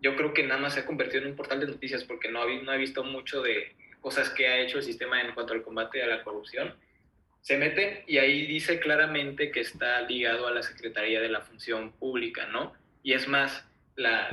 yo 0.02 0.16
creo 0.16 0.34
que 0.34 0.44
nada 0.44 0.62
más 0.62 0.76
se 0.76 0.82
ha 0.82 0.86
convertido 0.86 1.24
en 1.24 1.32
un 1.32 1.36
portal 1.36 1.60
de 1.60 1.68
noticias 1.68 2.04
porque 2.04 2.30
no 2.30 2.46
no 2.48 2.78
visto 2.78 3.04
mucho 3.04 3.42
de 3.42 3.76
cosas 4.02 4.30
que 4.30 4.48
ha 4.48 4.60
hecho 4.60 4.78
el 4.78 4.84
sistema 4.84 5.20
en 5.20 5.34
cuanto 5.34 5.54
al 5.54 5.64
combate 5.64 6.04
a 6.04 6.08
la 6.08 6.24
corrupción. 6.24 6.76
Se 7.46 7.58
meten 7.58 8.00
y 8.08 8.18
ahí 8.18 8.48
dice 8.48 8.80
claramente 8.80 9.52
que 9.52 9.60
está 9.60 10.02
ligado 10.02 10.48
a 10.48 10.52
la 10.52 10.64
Secretaría 10.64 11.22
de 11.22 11.30
la 11.30 11.42
Función 11.42 11.92
Pública, 11.92 12.48
¿no? 12.48 12.74
Y 13.04 13.14
es 13.14 13.28
más, 13.28 13.64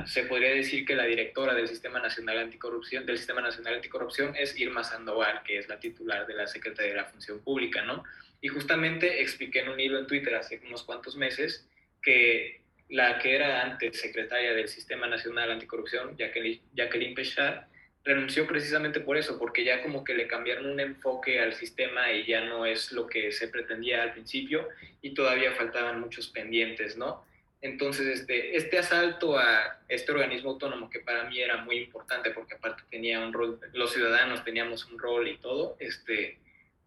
se 0.07 0.23
podría 0.23 0.49
decir 0.49 0.83
que 0.83 0.95
la 0.95 1.03
directora 1.03 1.53
del 1.53 1.67
Sistema 1.67 1.99
Nacional 1.99 2.39
Anticorrupción, 2.39 3.05
del 3.05 3.19
Sistema 3.19 3.41
Nacional 3.41 3.75
Anticorrupción 3.75 4.35
es 4.35 4.59
Irma 4.59 4.83
Sandoval, 4.83 5.43
que 5.43 5.59
es 5.59 5.69
la 5.69 5.79
titular 5.79 6.25
de 6.25 6.33
la 6.33 6.47
Secretaría 6.47 6.89
de 6.89 6.97
la 6.97 7.05
Función 7.05 7.39
Pública, 7.43 7.83
¿no? 7.83 8.03
Y 8.41 8.47
justamente 8.47 9.21
expliqué 9.21 9.59
en 9.59 9.69
un 9.69 9.79
hilo 9.79 9.99
en 9.99 10.07
Twitter 10.07 10.33
hace 10.33 10.59
unos 10.65 10.81
cuantos 10.81 11.15
meses 11.15 11.69
que 12.01 12.61
la 12.89 13.19
que 13.19 13.35
era 13.35 13.61
antes 13.61 14.01
secretaria 14.01 14.55
del 14.55 14.69
Sistema 14.69 15.05
Nacional 15.05 15.51
Anticorrupción, 15.51 16.17
Jacqueline, 16.17 16.61
Jacqueline 16.73 17.13
Pechard, 17.13 17.67
renunció 18.03 18.45
precisamente 18.45 18.99
por 18.99 19.17
eso, 19.17 19.39
porque 19.39 19.63
ya 19.63 19.81
como 19.81 20.03
que 20.03 20.13
le 20.13 20.27
cambiaron 20.27 20.65
un 20.65 20.79
enfoque 20.79 21.39
al 21.39 21.53
sistema 21.53 22.11
y 22.11 22.25
ya 22.25 22.41
no 22.41 22.65
es 22.65 22.91
lo 22.91 23.07
que 23.07 23.31
se 23.31 23.47
pretendía 23.47 24.03
al 24.03 24.13
principio 24.13 24.67
y 25.01 25.13
todavía 25.13 25.53
faltaban 25.53 25.99
muchos 25.99 26.27
pendientes, 26.27 26.97
¿no? 26.97 27.25
Entonces, 27.61 28.07
este, 28.07 28.57
este 28.57 28.77
asalto 28.77 29.39
a 29.39 29.79
este 29.87 30.11
organismo 30.11 30.51
autónomo, 30.51 30.89
que 30.89 30.99
para 30.99 31.29
mí 31.29 31.39
era 31.39 31.63
muy 31.63 31.77
importante 31.77 32.31
porque 32.31 32.55
aparte 32.55 32.83
tenía 32.91 33.21
un 33.21 33.31
rol, 33.31 33.57
los 33.71 33.93
ciudadanos 33.93 34.43
teníamos 34.43 34.85
un 34.85 34.99
rol 34.99 35.29
y 35.29 35.37
todo, 35.37 35.77
este, 35.79 36.39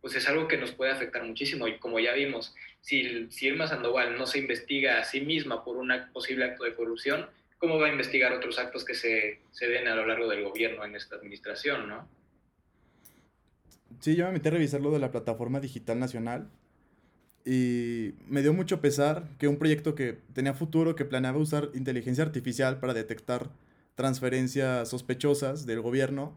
pues 0.03 0.15
es 0.17 0.29
algo 0.29 0.47
que 0.47 0.59
nos 0.59 0.73
puede 0.73 0.93
afectar 0.93 1.25
muchísimo. 1.25 1.67
Y 1.67 1.79
como 1.79 1.99
ya 1.99 2.13
vimos, 2.13 2.55
si, 2.83 3.27
si 3.31 3.47
Irma 3.47 3.67
Sandoval 3.67 4.19
no 4.19 4.27
se 4.27 4.39
investiga 4.39 5.01
a 5.01 5.05
sí 5.05 5.23
misma 5.23 5.65
por 5.65 5.79
un 5.79 5.91
posible 6.13 6.45
acto 6.45 6.65
de 6.65 6.75
corrupción, 6.75 7.27
¿cómo 7.59 7.79
va 7.79 7.87
a 7.87 7.93
investigar 7.93 8.33
otros 8.33 8.59
actos 8.59 8.85
que 8.85 8.95
se, 8.95 9.41
se 9.51 9.69
den 9.69 9.89
a 9.89 9.95
lo 9.95 10.07
largo 10.07 10.29
del 10.29 10.45
gobierno 10.45 10.85
en 10.85 10.95
esta 10.95 11.17
administración, 11.17 11.89
no? 11.89 12.09
Sí, 14.01 14.15
yo 14.15 14.27
me 14.27 14.33
metí 14.33 14.49
a 14.49 14.53
revisar 14.53 14.81
lo 14.81 14.91
de 14.91 14.99
la 14.99 15.11
plataforma 15.11 15.61
digital 15.61 15.99
nacional 15.99 16.51
y 17.45 18.15
me 18.27 18.43
dio 18.43 18.53
mucho 18.53 18.81
pesar 18.81 19.29
que 19.39 19.47
un 19.47 19.57
proyecto 19.57 19.95
que 19.95 20.19
tenía 20.35 20.53
futuro, 20.53 20.97
que 20.97 21.05
planeaba 21.05 21.39
usar 21.39 21.71
inteligencia 21.75 22.25
artificial 22.25 22.81
para 22.81 22.93
detectar 22.93 23.51
transferencias 23.95 24.89
sospechosas 24.89 25.65
del 25.65 25.81
gobierno, 25.81 26.37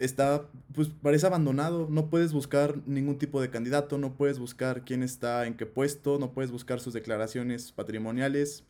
está, 0.00 0.48
pues 0.74 0.88
parece 0.88 1.26
abandonado. 1.26 1.86
No 1.88 2.10
puedes 2.10 2.32
buscar 2.32 2.76
ningún 2.86 3.16
tipo 3.16 3.40
de 3.40 3.50
candidato, 3.50 3.96
no 3.96 4.14
puedes 4.14 4.40
buscar 4.40 4.84
quién 4.84 5.04
está 5.04 5.46
en 5.46 5.54
qué 5.54 5.66
puesto, 5.66 6.18
no 6.18 6.32
puedes 6.32 6.50
buscar 6.50 6.80
sus 6.80 6.94
declaraciones 6.94 7.70
patrimoniales. 7.70 8.64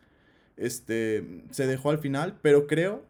Este, 0.60 1.24
se 1.52 1.66
dejó 1.66 1.88
al 1.88 1.98
final, 2.00 2.38
pero 2.42 2.66
creo 2.66 3.02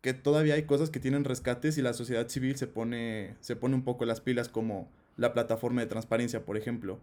que 0.00 0.14
todavía 0.14 0.54
hay 0.54 0.62
cosas 0.62 0.90
que 0.90 1.00
tienen 1.00 1.24
rescates 1.24 1.76
y 1.76 1.82
la 1.82 1.92
sociedad 1.92 2.28
civil 2.28 2.56
se 2.56 2.68
pone, 2.68 3.34
se 3.40 3.56
pone 3.56 3.74
un 3.74 3.82
poco 3.82 4.04
las 4.04 4.20
pilas 4.20 4.48
como 4.48 4.88
la 5.16 5.32
plataforma 5.32 5.80
de 5.80 5.88
transparencia, 5.88 6.44
por 6.44 6.56
ejemplo. 6.56 7.00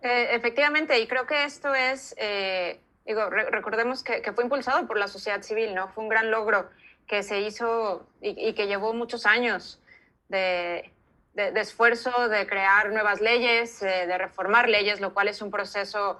Eh, 0.00 0.28
efectivamente, 0.30 0.98
y 0.98 1.06
creo 1.06 1.26
que 1.26 1.44
esto 1.44 1.74
es, 1.74 2.14
eh, 2.16 2.80
digo, 3.04 3.28
recordemos 3.28 4.02
que, 4.02 4.22
que, 4.22 4.32
fue 4.32 4.44
impulsado 4.44 4.86
por 4.86 4.98
la 4.98 5.08
sociedad 5.08 5.42
civil, 5.42 5.74
¿no? 5.74 5.88
Fue 5.88 6.04
un 6.04 6.08
gran 6.08 6.30
logro 6.30 6.70
que 7.06 7.22
se 7.22 7.40
hizo 7.40 8.06
y, 8.22 8.54
que 8.54 8.68
llevó 8.68 8.94
muchos 8.94 9.26
años 9.26 9.82
de, 10.30 10.90
de, 11.34 11.60
esfuerzo, 11.60 12.30
de 12.30 12.46
crear 12.46 12.90
nuevas 12.90 13.20
leyes, 13.20 13.82
eh, 13.82 14.06
de 14.06 14.16
reformar 14.16 14.70
leyes, 14.70 15.00
lo 15.00 15.12
cual 15.12 15.28
es 15.28 15.42
un 15.42 15.50
proceso 15.50 16.16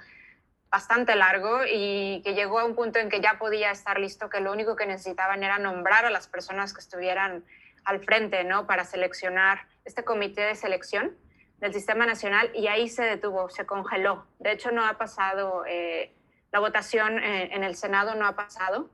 bastante 0.70 1.14
largo 1.16 1.61
y 1.66 2.20
que 2.22 2.35
llegó 2.35 2.59
a 2.59 2.64
un 2.64 2.74
punto 2.74 2.98
en 2.98 3.09
que 3.09 3.20
ya 3.20 3.38
podía 3.38 3.70
estar 3.70 3.98
listo, 3.98 4.28
que 4.28 4.40
lo 4.40 4.52
único 4.52 4.76
que 4.76 4.87
necesitaban 4.87 5.42
era 5.42 5.59
nombrar 5.59 6.04
a 6.04 6.11
las 6.11 6.28
personas 6.28 6.74
que 6.74 6.81
estuvieran 6.81 7.44
al 7.85 8.04
frente, 8.04 8.44
¿no? 8.44 8.66
Para 8.66 8.85
seleccionar 8.85 9.66
este 9.85 10.04
comité 10.04 10.42
de 10.42 10.54
selección 10.54 11.16
del 11.59 11.72
Sistema 11.72 12.07
Nacional 12.07 12.50
y 12.54 12.66
ahí 12.66 12.88
se 12.88 13.02
detuvo, 13.02 13.48
se 13.48 13.64
congeló. 13.64 14.26
De 14.38 14.52
hecho, 14.52 14.70
no 14.70 14.85
ha 14.85 14.98
pasado, 14.98 15.64
eh, 15.66 16.12
la 16.52 16.61
votación 16.61 17.18
eh, 17.18 17.54
en 17.54 17.64
el 17.64 17.74
Senado 17.74 18.14
no 18.14 18.26
ha 18.26 18.37
pasado 18.37 18.90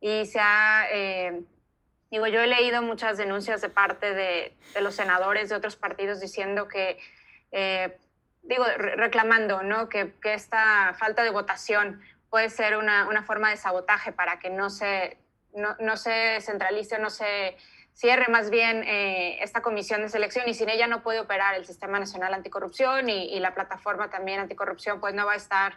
y 0.00 0.26
se 0.26 0.40
ha, 0.40 0.86
eh, 0.90 1.42
digo, 2.10 2.26
yo 2.26 2.40
he 2.40 2.48
leído 2.48 2.82
muchas 2.82 3.16
denuncias 3.16 3.60
de 3.60 3.68
parte 3.68 4.12
de, 4.12 4.56
de 4.74 4.80
los 4.80 4.96
senadores 4.96 5.48
de 5.48 5.54
otros 5.54 5.76
partidos 5.76 6.20
diciendo 6.20 6.66
que 6.66 6.98
digo, 8.42 8.64
reclamando 8.76 9.62
¿no? 9.62 9.88
que, 9.88 10.14
que, 10.20 10.34
esta 10.34 10.94
falta 10.98 11.22
de 11.22 11.30
votación 11.30 12.02
puede 12.30 12.50
ser 12.50 12.76
una, 12.76 13.08
una 13.08 13.22
forma 13.22 13.50
de 13.50 13.56
sabotaje 13.56 14.12
para 14.12 14.38
que 14.38 14.50
no 14.50 14.70
se, 14.70 15.18
no, 15.54 15.76
no 15.80 15.96
se 15.96 16.40
centralice, 16.40 16.98
no 16.98 17.10
se 17.10 17.56
cierre 17.94 18.28
más 18.28 18.50
bien 18.50 18.82
eh, 18.84 19.42
esta 19.42 19.60
comisión 19.60 20.00
de 20.02 20.08
selección 20.08 20.48
y 20.48 20.54
sin 20.54 20.70
ella 20.70 20.86
no 20.86 21.02
puede 21.02 21.20
operar 21.20 21.54
el 21.54 21.66
Sistema 21.66 22.00
Nacional 22.00 22.32
Anticorrupción 22.34 23.08
y, 23.08 23.34
y 23.34 23.40
la 23.40 23.54
plataforma 23.54 24.08
también 24.10 24.40
anticorrupción 24.40 24.98
pues 24.98 25.14
no 25.14 25.26
va 25.26 25.34
a 25.34 25.36
estar 25.36 25.74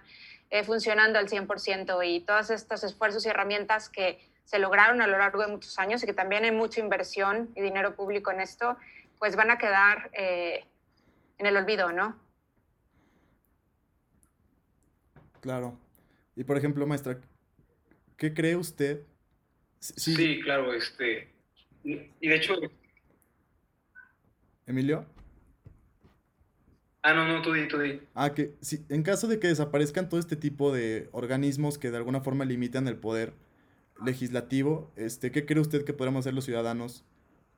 eh, 0.49 0.63
funcionando 0.63 1.19
al 1.19 1.27
100% 1.27 2.07
y 2.07 2.21
todos 2.21 2.49
estos 2.51 2.83
esfuerzos 2.83 3.25
y 3.25 3.29
herramientas 3.29 3.89
que 3.89 4.19
se 4.45 4.59
lograron 4.59 5.01
a 5.01 5.07
lo 5.07 5.17
largo 5.17 5.41
de 5.41 5.47
muchos 5.47 5.77
años 5.79 6.03
y 6.03 6.05
que 6.05 6.13
también 6.13 6.45
hay 6.45 6.51
mucha 6.51 6.79
inversión 6.79 7.51
y 7.55 7.61
dinero 7.61 7.95
público 7.95 8.31
en 8.31 8.41
esto, 8.41 8.77
pues 9.17 9.35
van 9.35 9.49
a 9.49 9.57
quedar 9.57 10.11
eh, 10.13 10.65
en 11.39 11.47
el 11.47 11.57
olvido, 11.57 11.91
¿no? 11.91 12.15
Claro. 15.45 15.77
Y 16.35 16.43
por 16.43 16.57
ejemplo, 16.57 16.87
maestra, 16.87 17.21
¿qué 18.17 18.33
cree 18.33 18.55
usted? 18.55 19.03
Sí, 19.77 20.39
claro, 20.41 20.73
este. 20.73 21.27
Y 21.83 22.27
de 22.27 22.35
hecho. 22.35 22.55
¿Emilio? 24.65 25.05
Ah, 27.03 27.13
no, 27.13 27.27
no, 27.27 27.43
tú 27.43 27.53
di, 27.53 27.67
tú 27.67 27.77
di. 27.77 28.01
Ah, 28.15 28.33
que 28.33 28.55
si, 28.59 28.87
en 28.89 29.03
caso 29.03 29.27
de 29.27 29.39
que 29.39 29.47
desaparezcan 29.47 30.09
todo 30.09 30.19
este 30.19 30.35
tipo 30.35 30.73
de 30.73 31.09
organismos 31.11 31.77
que 31.77 31.91
de 31.91 31.97
alguna 31.97 32.21
forma 32.21 32.43
limitan 32.43 32.87
el 32.87 32.97
poder 32.97 33.35
legislativo, 34.03 34.91
este, 34.95 35.31
¿qué 35.31 35.45
cree 35.45 35.61
usted 35.61 35.85
que 35.85 35.93
podríamos 35.93 36.21
hacer 36.21 36.33
los 36.33 36.45
ciudadanos 36.45 37.05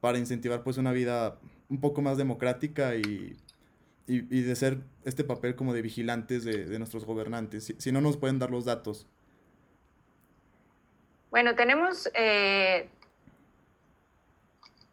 para 0.01 0.17
incentivar 0.17 0.61
pues 0.61 0.75
una 0.75 0.91
vida 0.91 1.39
un 1.69 1.79
poco 1.79 2.01
más 2.01 2.17
democrática 2.17 2.97
y 2.97 3.37
y, 4.07 4.41
de 4.41 4.55
ser 4.55 4.77
este 5.03 5.23
papel 5.23 5.55
como 5.55 5.73
de 5.73 5.81
vigilantes 5.81 6.45
de, 6.45 6.65
de 6.65 6.79
nuestros 6.79 7.05
gobernantes, 7.05 7.65
si, 7.65 7.75
si, 7.77 7.91
no 7.91 7.99
nos 7.99 8.15
pueden 8.17 8.39
dar 8.39 8.49
los 8.49 8.65
datos. 8.65 9.05
Bueno, 11.29 11.55
tenemos 11.55 12.09
eh, 12.13 12.89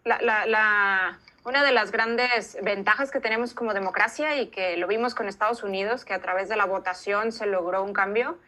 la, 0.05 0.21
la, 0.21 0.47
la, 0.47 1.21
una 1.45 1.63
de 1.63 1.73
las 1.73 1.93
grandes 1.93 2.59
ventajas 2.63 3.11
que 3.13 3.21
tenemos 3.21 3.55
como 3.55 3.73
democracia 3.73 4.41
y 4.41 4.49
que 4.49 4.77
lo 4.77 4.89
vimos 4.89 5.15
con 5.15 5.29
Estados 5.29 5.63
Unidos, 5.63 6.05
que 6.05 6.13
a 6.13 6.21
través 6.21 6.49
de 6.49 6.57
la 6.57 6.65
votación 6.65 7.31
se 7.31 7.47
logró 7.47 7.85
un 7.85 7.93
cambio, 7.93 8.39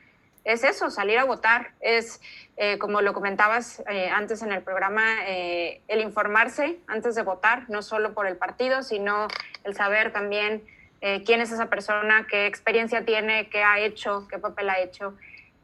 es 0.46 0.62
eso, 0.62 0.90
salir 0.90 1.18
a 1.18 1.24
votar, 1.24 1.72
es, 1.80 2.20
eh, 2.56 2.78
como 2.78 3.02
lo 3.02 3.12
comentabas 3.12 3.82
eh, 3.90 4.08
antes 4.08 4.42
en 4.42 4.52
el 4.52 4.62
programa, 4.62 5.26
eh, 5.26 5.82
el 5.88 6.00
informarse 6.00 6.78
antes 6.86 7.16
de 7.16 7.22
votar, 7.22 7.68
no 7.68 7.82
solo 7.82 8.14
por 8.14 8.28
el 8.28 8.36
partido, 8.36 8.84
sino 8.84 9.26
el 9.64 9.74
saber 9.74 10.12
también 10.12 10.62
eh, 11.00 11.24
quién 11.26 11.40
es 11.40 11.50
esa 11.50 11.66
persona, 11.66 12.28
qué 12.30 12.46
experiencia 12.46 13.04
tiene, 13.04 13.48
qué 13.48 13.64
ha 13.64 13.80
hecho, 13.80 14.28
qué 14.30 14.38
papel 14.38 14.70
ha 14.70 14.78
hecho. 14.78 15.14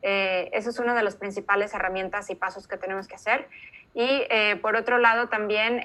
Eh, 0.03 0.51
eso 0.53 0.71
es 0.71 0.81
una 0.81 0.97
de 0.97 1.05
las 1.05 1.15
principales 1.15 1.73
herramientas 1.75 2.29
y 2.31 2.35
pasos 2.35 2.67
que 2.67 2.77
tenemos 2.77 3.07
que 3.07 3.15
hacer. 3.15 3.49
Y 3.95 4.25
por 4.63 4.75
otro 4.75 4.97
lado 4.97 5.29
también 5.29 5.83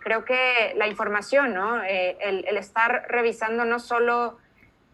creo 0.00 0.24
que 0.24 0.72
la 0.76 0.86
información, 0.86 1.52
¿no? 1.52 1.82
El, 1.84 2.46
el 2.48 2.56
estar 2.56 3.04
revisando 3.10 3.66
no 3.66 3.78
solo 3.78 4.38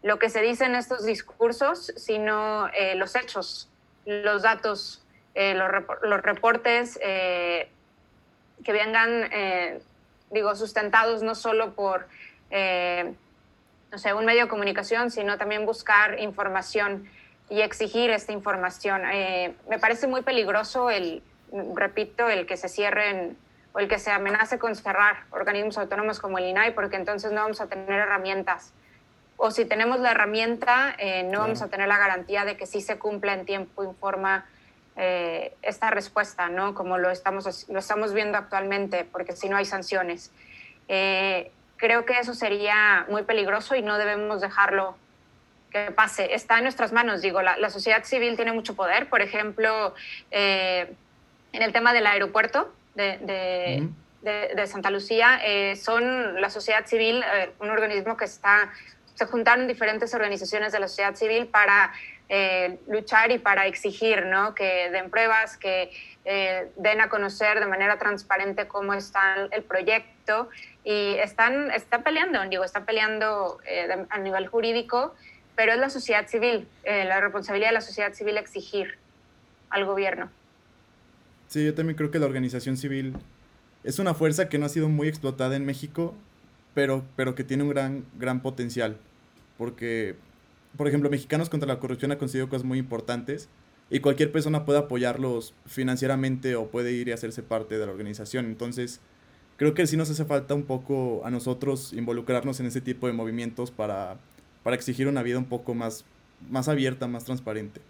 lo 0.06 0.20
que 0.20 0.30
se 0.30 0.40
dice 0.40 0.64
en 0.66 0.76
estos 0.76 1.04
discursos, 1.04 1.92
sino 1.96 2.68
eh, 2.68 2.94
los 2.94 3.16
hechos, 3.16 3.68
los 4.04 4.42
datos, 4.42 5.04
eh, 5.34 5.52
los, 5.54 5.68
los, 6.02 6.22
reportes 6.22 6.96
eh, 7.02 7.68
que 8.64 8.72
vengan, 8.72 9.28
digo, 10.30 10.54
sustentados 10.54 11.24
no 11.24 11.34
solo 11.34 11.74
por, 11.74 12.06
no 12.52 13.98
sé, 13.98 14.14
un 14.14 14.24
medio 14.24 14.42
de 14.42 14.48
comunicación, 14.48 15.10
sino 15.10 15.38
también 15.38 15.66
buscar 15.66 16.20
información 16.20 17.10
y 17.50 17.62
exigir 17.62 18.10
esta 18.10 18.30
información. 18.30 19.02
me 19.68 19.78
parece 19.80 20.06
muy 20.06 20.22
peligroso 20.22 20.88
el, 20.88 21.20
repito, 21.74 22.28
el 22.28 22.46
que 22.46 22.56
se 22.56 22.68
cierren 22.68 23.36
o 23.72 23.80
el 23.80 23.88
que 23.88 23.98
se 23.98 24.12
amenace 24.12 24.60
con 24.60 24.76
cerrar 24.76 25.24
organismos 25.30 25.78
autónomos 25.78 26.20
como 26.20 26.38
el 26.38 26.44
INAI, 26.44 26.74
porque 26.74 26.94
entonces 26.94 27.32
no 27.32 27.42
vamos 27.42 27.60
a 27.60 27.66
tener 27.66 27.90
herramientas 27.90 28.72
o 29.36 29.50
si 29.50 29.64
tenemos 29.64 30.00
la 30.00 30.12
herramienta, 30.12 30.94
eh, 30.98 31.22
no 31.24 31.40
vamos 31.40 31.60
a 31.62 31.68
tener 31.68 31.88
la 31.88 31.98
garantía 31.98 32.44
de 32.44 32.56
que 32.56 32.66
sí 32.66 32.80
se 32.80 32.98
cumpla 32.98 33.34
en 33.34 33.44
tiempo 33.44 33.84
y 33.84 33.94
forma 34.00 34.46
eh, 34.96 35.54
esta 35.62 35.90
respuesta, 35.90 36.48
¿no? 36.48 36.74
Como 36.74 36.96
lo 36.96 37.10
estamos, 37.10 37.68
lo 37.68 37.78
estamos 37.78 38.14
viendo 38.14 38.38
actualmente, 38.38 39.04
porque 39.04 39.32
si 39.32 39.48
no 39.48 39.56
hay 39.56 39.66
sanciones. 39.66 40.32
Eh, 40.88 41.50
creo 41.76 42.06
que 42.06 42.18
eso 42.18 42.32
sería 42.32 43.04
muy 43.10 43.24
peligroso 43.24 43.74
y 43.74 43.82
no 43.82 43.98
debemos 43.98 44.40
dejarlo 44.40 44.96
que 45.70 45.90
pase. 45.90 46.34
Está 46.34 46.56
en 46.56 46.62
nuestras 46.62 46.92
manos, 46.92 47.20
digo, 47.20 47.42
la, 47.42 47.58
la 47.58 47.68
sociedad 47.68 48.04
civil 48.04 48.36
tiene 48.36 48.52
mucho 48.52 48.74
poder. 48.74 49.10
Por 49.10 49.20
ejemplo, 49.20 49.94
en 50.30 50.96
el 51.52 51.72
tema 51.72 51.92
del 51.92 52.06
aeropuerto 52.06 52.72
de, 52.94 53.18
de, 53.18 53.88
de, 54.22 54.54
de 54.54 54.66
Santa 54.66 54.90
Lucía, 54.90 55.40
son 55.76 56.40
la 56.40 56.48
sociedad 56.48 56.86
civil, 56.86 57.22
un 57.58 57.68
organismo 57.68 58.16
que 58.16 58.24
está 58.24 58.70
se 59.16 59.24
juntaron 59.24 59.66
diferentes 59.66 60.14
organizaciones 60.14 60.72
de 60.72 60.80
la 60.80 60.88
sociedad 60.88 61.14
civil 61.14 61.46
para 61.46 61.92
eh, 62.28 62.78
luchar 62.86 63.32
y 63.32 63.38
para 63.38 63.66
exigir 63.66 64.26
¿no? 64.26 64.54
que 64.54 64.90
den 64.90 65.10
pruebas, 65.10 65.56
que 65.56 65.90
eh, 66.26 66.70
den 66.76 67.00
a 67.00 67.08
conocer 67.08 67.58
de 67.58 67.66
manera 67.66 67.98
transparente 67.98 68.68
cómo 68.68 68.92
está 68.92 69.48
el 69.50 69.62
proyecto 69.62 70.50
y 70.84 71.14
están, 71.14 71.70
están 71.70 72.02
peleando, 72.02 72.46
digo, 72.48 72.62
están 72.62 72.84
peleando 72.84 73.58
eh, 73.66 74.06
a 74.10 74.18
nivel 74.18 74.48
jurídico, 74.48 75.14
pero 75.56 75.72
es 75.72 75.78
la 75.78 75.88
sociedad 75.88 76.28
civil, 76.28 76.68
la 76.84 77.18
responsabilidad 77.18 77.70
de 77.70 77.74
la 77.74 77.80
sociedad 77.80 78.12
civil 78.12 78.36
exigir 78.36 78.98
al 79.70 79.86
gobierno. 79.86 80.30
Sí, 81.48 81.64
yo 81.64 81.74
también 81.74 81.96
creo 81.96 82.10
que 82.10 82.18
la 82.18 82.26
organización 82.26 82.76
civil 82.76 83.14
es 83.82 83.98
una 83.98 84.12
fuerza 84.12 84.50
que 84.50 84.58
no 84.58 84.66
ha 84.66 84.68
sido 84.68 84.90
muy 84.90 85.08
explotada 85.08 85.56
en 85.56 85.64
México 85.64 86.14
pero, 86.76 87.06
pero 87.16 87.34
que 87.34 87.42
tiene 87.42 87.62
un 87.62 87.70
gran, 87.70 88.04
gran 88.18 88.42
potencial. 88.42 88.98
Porque, 89.56 90.14
por 90.76 90.86
ejemplo, 90.86 91.08
Mexicanos 91.08 91.48
contra 91.48 91.66
la 91.66 91.80
Corrupción 91.80 92.12
ha 92.12 92.18
conseguido 92.18 92.50
cosas 92.50 92.66
muy 92.66 92.78
importantes 92.78 93.48
y 93.88 94.00
cualquier 94.00 94.30
persona 94.30 94.66
puede 94.66 94.80
apoyarlos 94.80 95.54
financieramente 95.64 96.54
o 96.54 96.68
puede 96.68 96.92
ir 96.92 97.08
y 97.08 97.12
hacerse 97.12 97.42
parte 97.42 97.78
de 97.78 97.86
la 97.86 97.92
organización. 97.92 98.44
Entonces, 98.44 99.00
creo 99.56 99.72
que 99.72 99.86
sí 99.86 99.96
nos 99.96 100.10
hace 100.10 100.26
falta 100.26 100.52
un 100.52 100.64
poco 100.64 101.22
a 101.24 101.30
nosotros 101.30 101.94
involucrarnos 101.94 102.60
en 102.60 102.66
ese 102.66 102.82
tipo 102.82 103.06
de 103.06 103.14
movimientos 103.14 103.70
para, 103.70 104.18
para 104.62 104.76
exigir 104.76 105.08
una 105.08 105.22
vida 105.22 105.38
un 105.38 105.48
poco 105.48 105.72
más, 105.72 106.04
más 106.50 106.68
abierta, 106.68 107.06
más 107.06 107.24
transparente. 107.24 107.80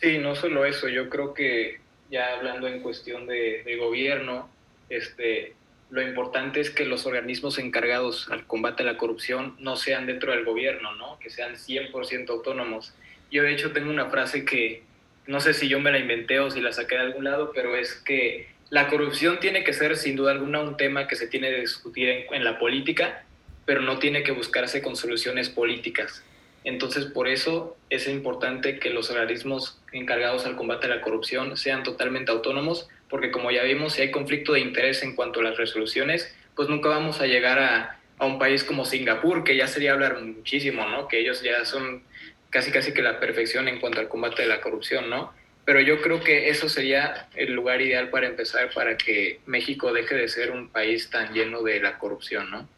Sí, 0.00 0.18
no 0.18 0.34
solo 0.34 0.64
eso, 0.64 0.88
yo 0.88 1.08
creo 1.08 1.34
que 1.34 1.78
ya 2.10 2.36
hablando 2.36 2.66
en 2.66 2.80
cuestión 2.80 3.28
de, 3.28 3.62
de 3.64 3.76
gobierno, 3.76 4.48
este, 4.88 5.54
lo 5.92 6.00
importante 6.00 6.58
es 6.58 6.70
que 6.70 6.86
los 6.86 7.04
organismos 7.04 7.58
encargados 7.58 8.30
al 8.30 8.46
combate 8.46 8.82
a 8.82 8.86
la 8.86 8.96
corrupción 8.96 9.56
no 9.58 9.76
sean 9.76 10.06
dentro 10.06 10.32
del 10.32 10.42
gobierno, 10.42 10.96
¿no? 10.96 11.18
que 11.18 11.28
sean 11.28 11.56
100% 11.56 12.30
autónomos. 12.30 12.94
Yo 13.30 13.42
de 13.42 13.52
hecho 13.52 13.72
tengo 13.72 13.90
una 13.90 14.08
frase 14.08 14.46
que 14.46 14.84
no 15.26 15.38
sé 15.40 15.52
si 15.52 15.68
yo 15.68 15.80
me 15.80 15.92
la 15.92 15.98
inventé 15.98 16.40
o 16.40 16.50
si 16.50 16.62
la 16.62 16.72
saqué 16.72 16.94
de 16.94 17.02
algún 17.02 17.24
lado, 17.24 17.52
pero 17.54 17.76
es 17.76 17.92
que 17.92 18.48
la 18.70 18.88
corrupción 18.88 19.38
tiene 19.38 19.64
que 19.64 19.74
ser 19.74 19.98
sin 19.98 20.16
duda 20.16 20.32
alguna 20.32 20.60
un 20.60 20.78
tema 20.78 21.06
que 21.06 21.14
se 21.14 21.26
tiene 21.26 21.50
que 21.50 21.60
discutir 21.60 22.08
en, 22.08 22.42
la 22.42 22.58
política, 22.58 23.26
pero 23.66 23.82
no 23.82 23.98
tiene 23.98 24.22
que 24.22 24.32
buscarse 24.32 24.80
con 24.80 24.96
soluciones 24.96 25.50
políticas. 25.50 26.24
Entonces, 26.64 27.04
por 27.04 27.28
eso 27.28 27.76
es 27.90 28.08
importante 28.08 28.78
que 28.78 28.88
los 28.88 29.10
organismos 29.10 29.78
encargados 29.92 30.46
al 30.46 30.56
combate 30.56 30.86
a 30.86 30.90
la 30.90 31.02
corrupción 31.02 31.58
sean 31.58 31.82
totalmente 31.82 32.32
autónomos, 32.32 32.88
porque 33.12 33.30
como 33.30 33.52
ya 33.52 33.62
vimos, 33.62 33.92
si 33.92 34.02
hay 34.02 34.10
conflicto 34.10 34.54
de 34.54 34.60
interés 34.60 35.04
en 35.04 35.14
cuanto 35.14 35.38
a 35.38 35.44
las 35.44 35.56
resoluciones, 35.56 36.34
pues 36.56 36.68
nunca 36.68 36.88
vamos 36.88 37.20
a 37.20 37.26
llegar 37.26 37.60
a, 37.60 38.00
a 38.18 38.26
un 38.26 38.40
país 38.40 38.64
como 38.64 38.84
Singapur, 38.84 39.44
que 39.44 39.56
ya 39.56 39.68
sería 39.68 39.92
hablar 39.92 40.20
muchísimo, 40.20 40.84
¿no? 40.86 41.06
Que 41.06 41.20
ellos 41.20 41.42
ya 41.42 41.64
son 41.64 42.02
casi 42.50 42.72
casi 42.72 42.92
que 42.92 43.02
la 43.02 43.20
perfección 43.20 43.68
en 43.68 43.78
cuanto 43.78 44.00
al 44.00 44.08
combate 44.08 44.42
de 44.42 44.48
la 44.48 44.60
corrupción, 44.60 45.08
¿no? 45.08 45.32
pero 45.64 45.80
yo 45.80 46.02
creo 46.02 46.20
que 46.20 46.48
eso 46.48 46.68
sería 46.68 47.28
el 47.34 47.52
lugar 47.52 47.80
ideal 47.80 48.10
para 48.10 48.26
empezar 48.26 48.70
para 48.74 48.96
que 48.96 49.40
México 49.46 49.92
deje 49.92 50.14
de 50.16 50.28
ser 50.28 50.50
un 50.50 50.68
país 50.68 51.08
tan 51.10 51.32
lleno 51.32 51.62
de 51.62 51.80
la 51.80 51.98
corrupción, 51.98 52.50
¿no? 52.50 52.68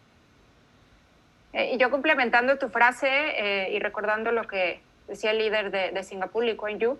Eh, 1.54 1.72
y 1.74 1.78
yo 1.78 1.90
complementando 1.90 2.58
tu 2.58 2.68
frase 2.68 3.08
eh, 3.08 3.72
y 3.72 3.78
recordando 3.78 4.32
lo 4.32 4.46
que 4.46 4.80
decía 5.08 5.30
el 5.30 5.38
líder 5.38 5.70
de, 5.70 5.92
de 5.92 6.02
Singapur, 6.02 6.44
Lee 6.44 6.56
Kuan 6.56 6.78
Yew, 6.78 6.98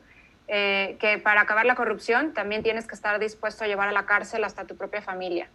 eh, 0.49 0.97
que 1.01 1.19
para 1.19 1.41
acabar 1.41 1.65
la 1.65 1.75
corrupción 1.75 2.35
también 2.35 2.63
tienes 2.63 2.87
que 2.87 2.95
estar 2.95 3.19
dispuesto 3.19 3.65
a 3.65 3.67
llevar 3.67 3.89
a 3.89 3.93
la 3.93 4.07
cárcel 4.07 4.45
hasta 4.45 4.67
tu 4.67 4.77
propia 4.77 5.03
familia. 5.03 5.49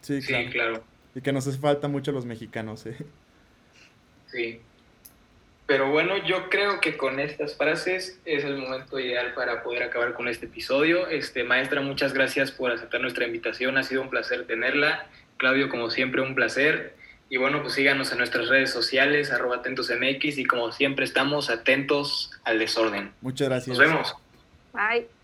Sí, 0.00 0.20
claro. 0.20 0.44
Sí, 0.44 0.50
claro. 0.52 0.84
Y 1.14 1.20
que 1.20 1.32
nos 1.32 1.46
hace 1.46 1.58
falta 1.58 1.88
mucho 1.88 2.12
los 2.12 2.24
mexicanos, 2.24 2.86
¿eh? 2.86 2.96
Sí. 4.26 4.60
Pero 5.66 5.90
bueno, 5.90 6.16
yo 6.24 6.48
creo 6.48 6.80
que 6.80 6.96
con 6.96 7.18
estas 7.18 7.56
frases 7.56 8.20
es 8.24 8.44
el 8.44 8.58
momento 8.58 9.00
ideal 9.00 9.34
para 9.34 9.64
poder 9.64 9.82
acabar 9.82 10.14
con 10.14 10.28
este 10.28 10.46
episodio. 10.46 11.08
Este, 11.08 11.42
maestra, 11.42 11.80
muchas 11.80 12.12
gracias 12.12 12.52
por 12.52 12.70
aceptar 12.70 13.00
nuestra 13.00 13.26
invitación. 13.26 13.76
Ha 13.76 13.82
sido 13.82 14.02
un 14.02 14.10
placer 14.10 14.46
tenerla. 14.46 15.08
Claudio, 15.38 15.68
como 15.68 15.90
siempre, 15.90 16.22
un 16.22 16.36
placer. 16.36 16.95
Y 17.28 17.38
bueno, 17.38 17.60
pues 17.60 17.74
síganos 17.74 18.12
en 18.12 18.18
nuestras 18.18 18.48
redes 18.48 18.70
sociales, 18.70 19.32
arroba 19.32 19.56
atentosmx, 19.56 20.38
y 20.38 20.44
como 20.44 20.70
siempre 20.70 21.04
estamos 21.04 21.50
atentos 21.50 22.30
al 22.44 22.58
desorden. 22.58 23.12
Muchas 23.20 23.48
gracias. 23.48 23.68
Nos 23.68 23.78
vemos. 23.78 24.14
Bye. 24.72 25.15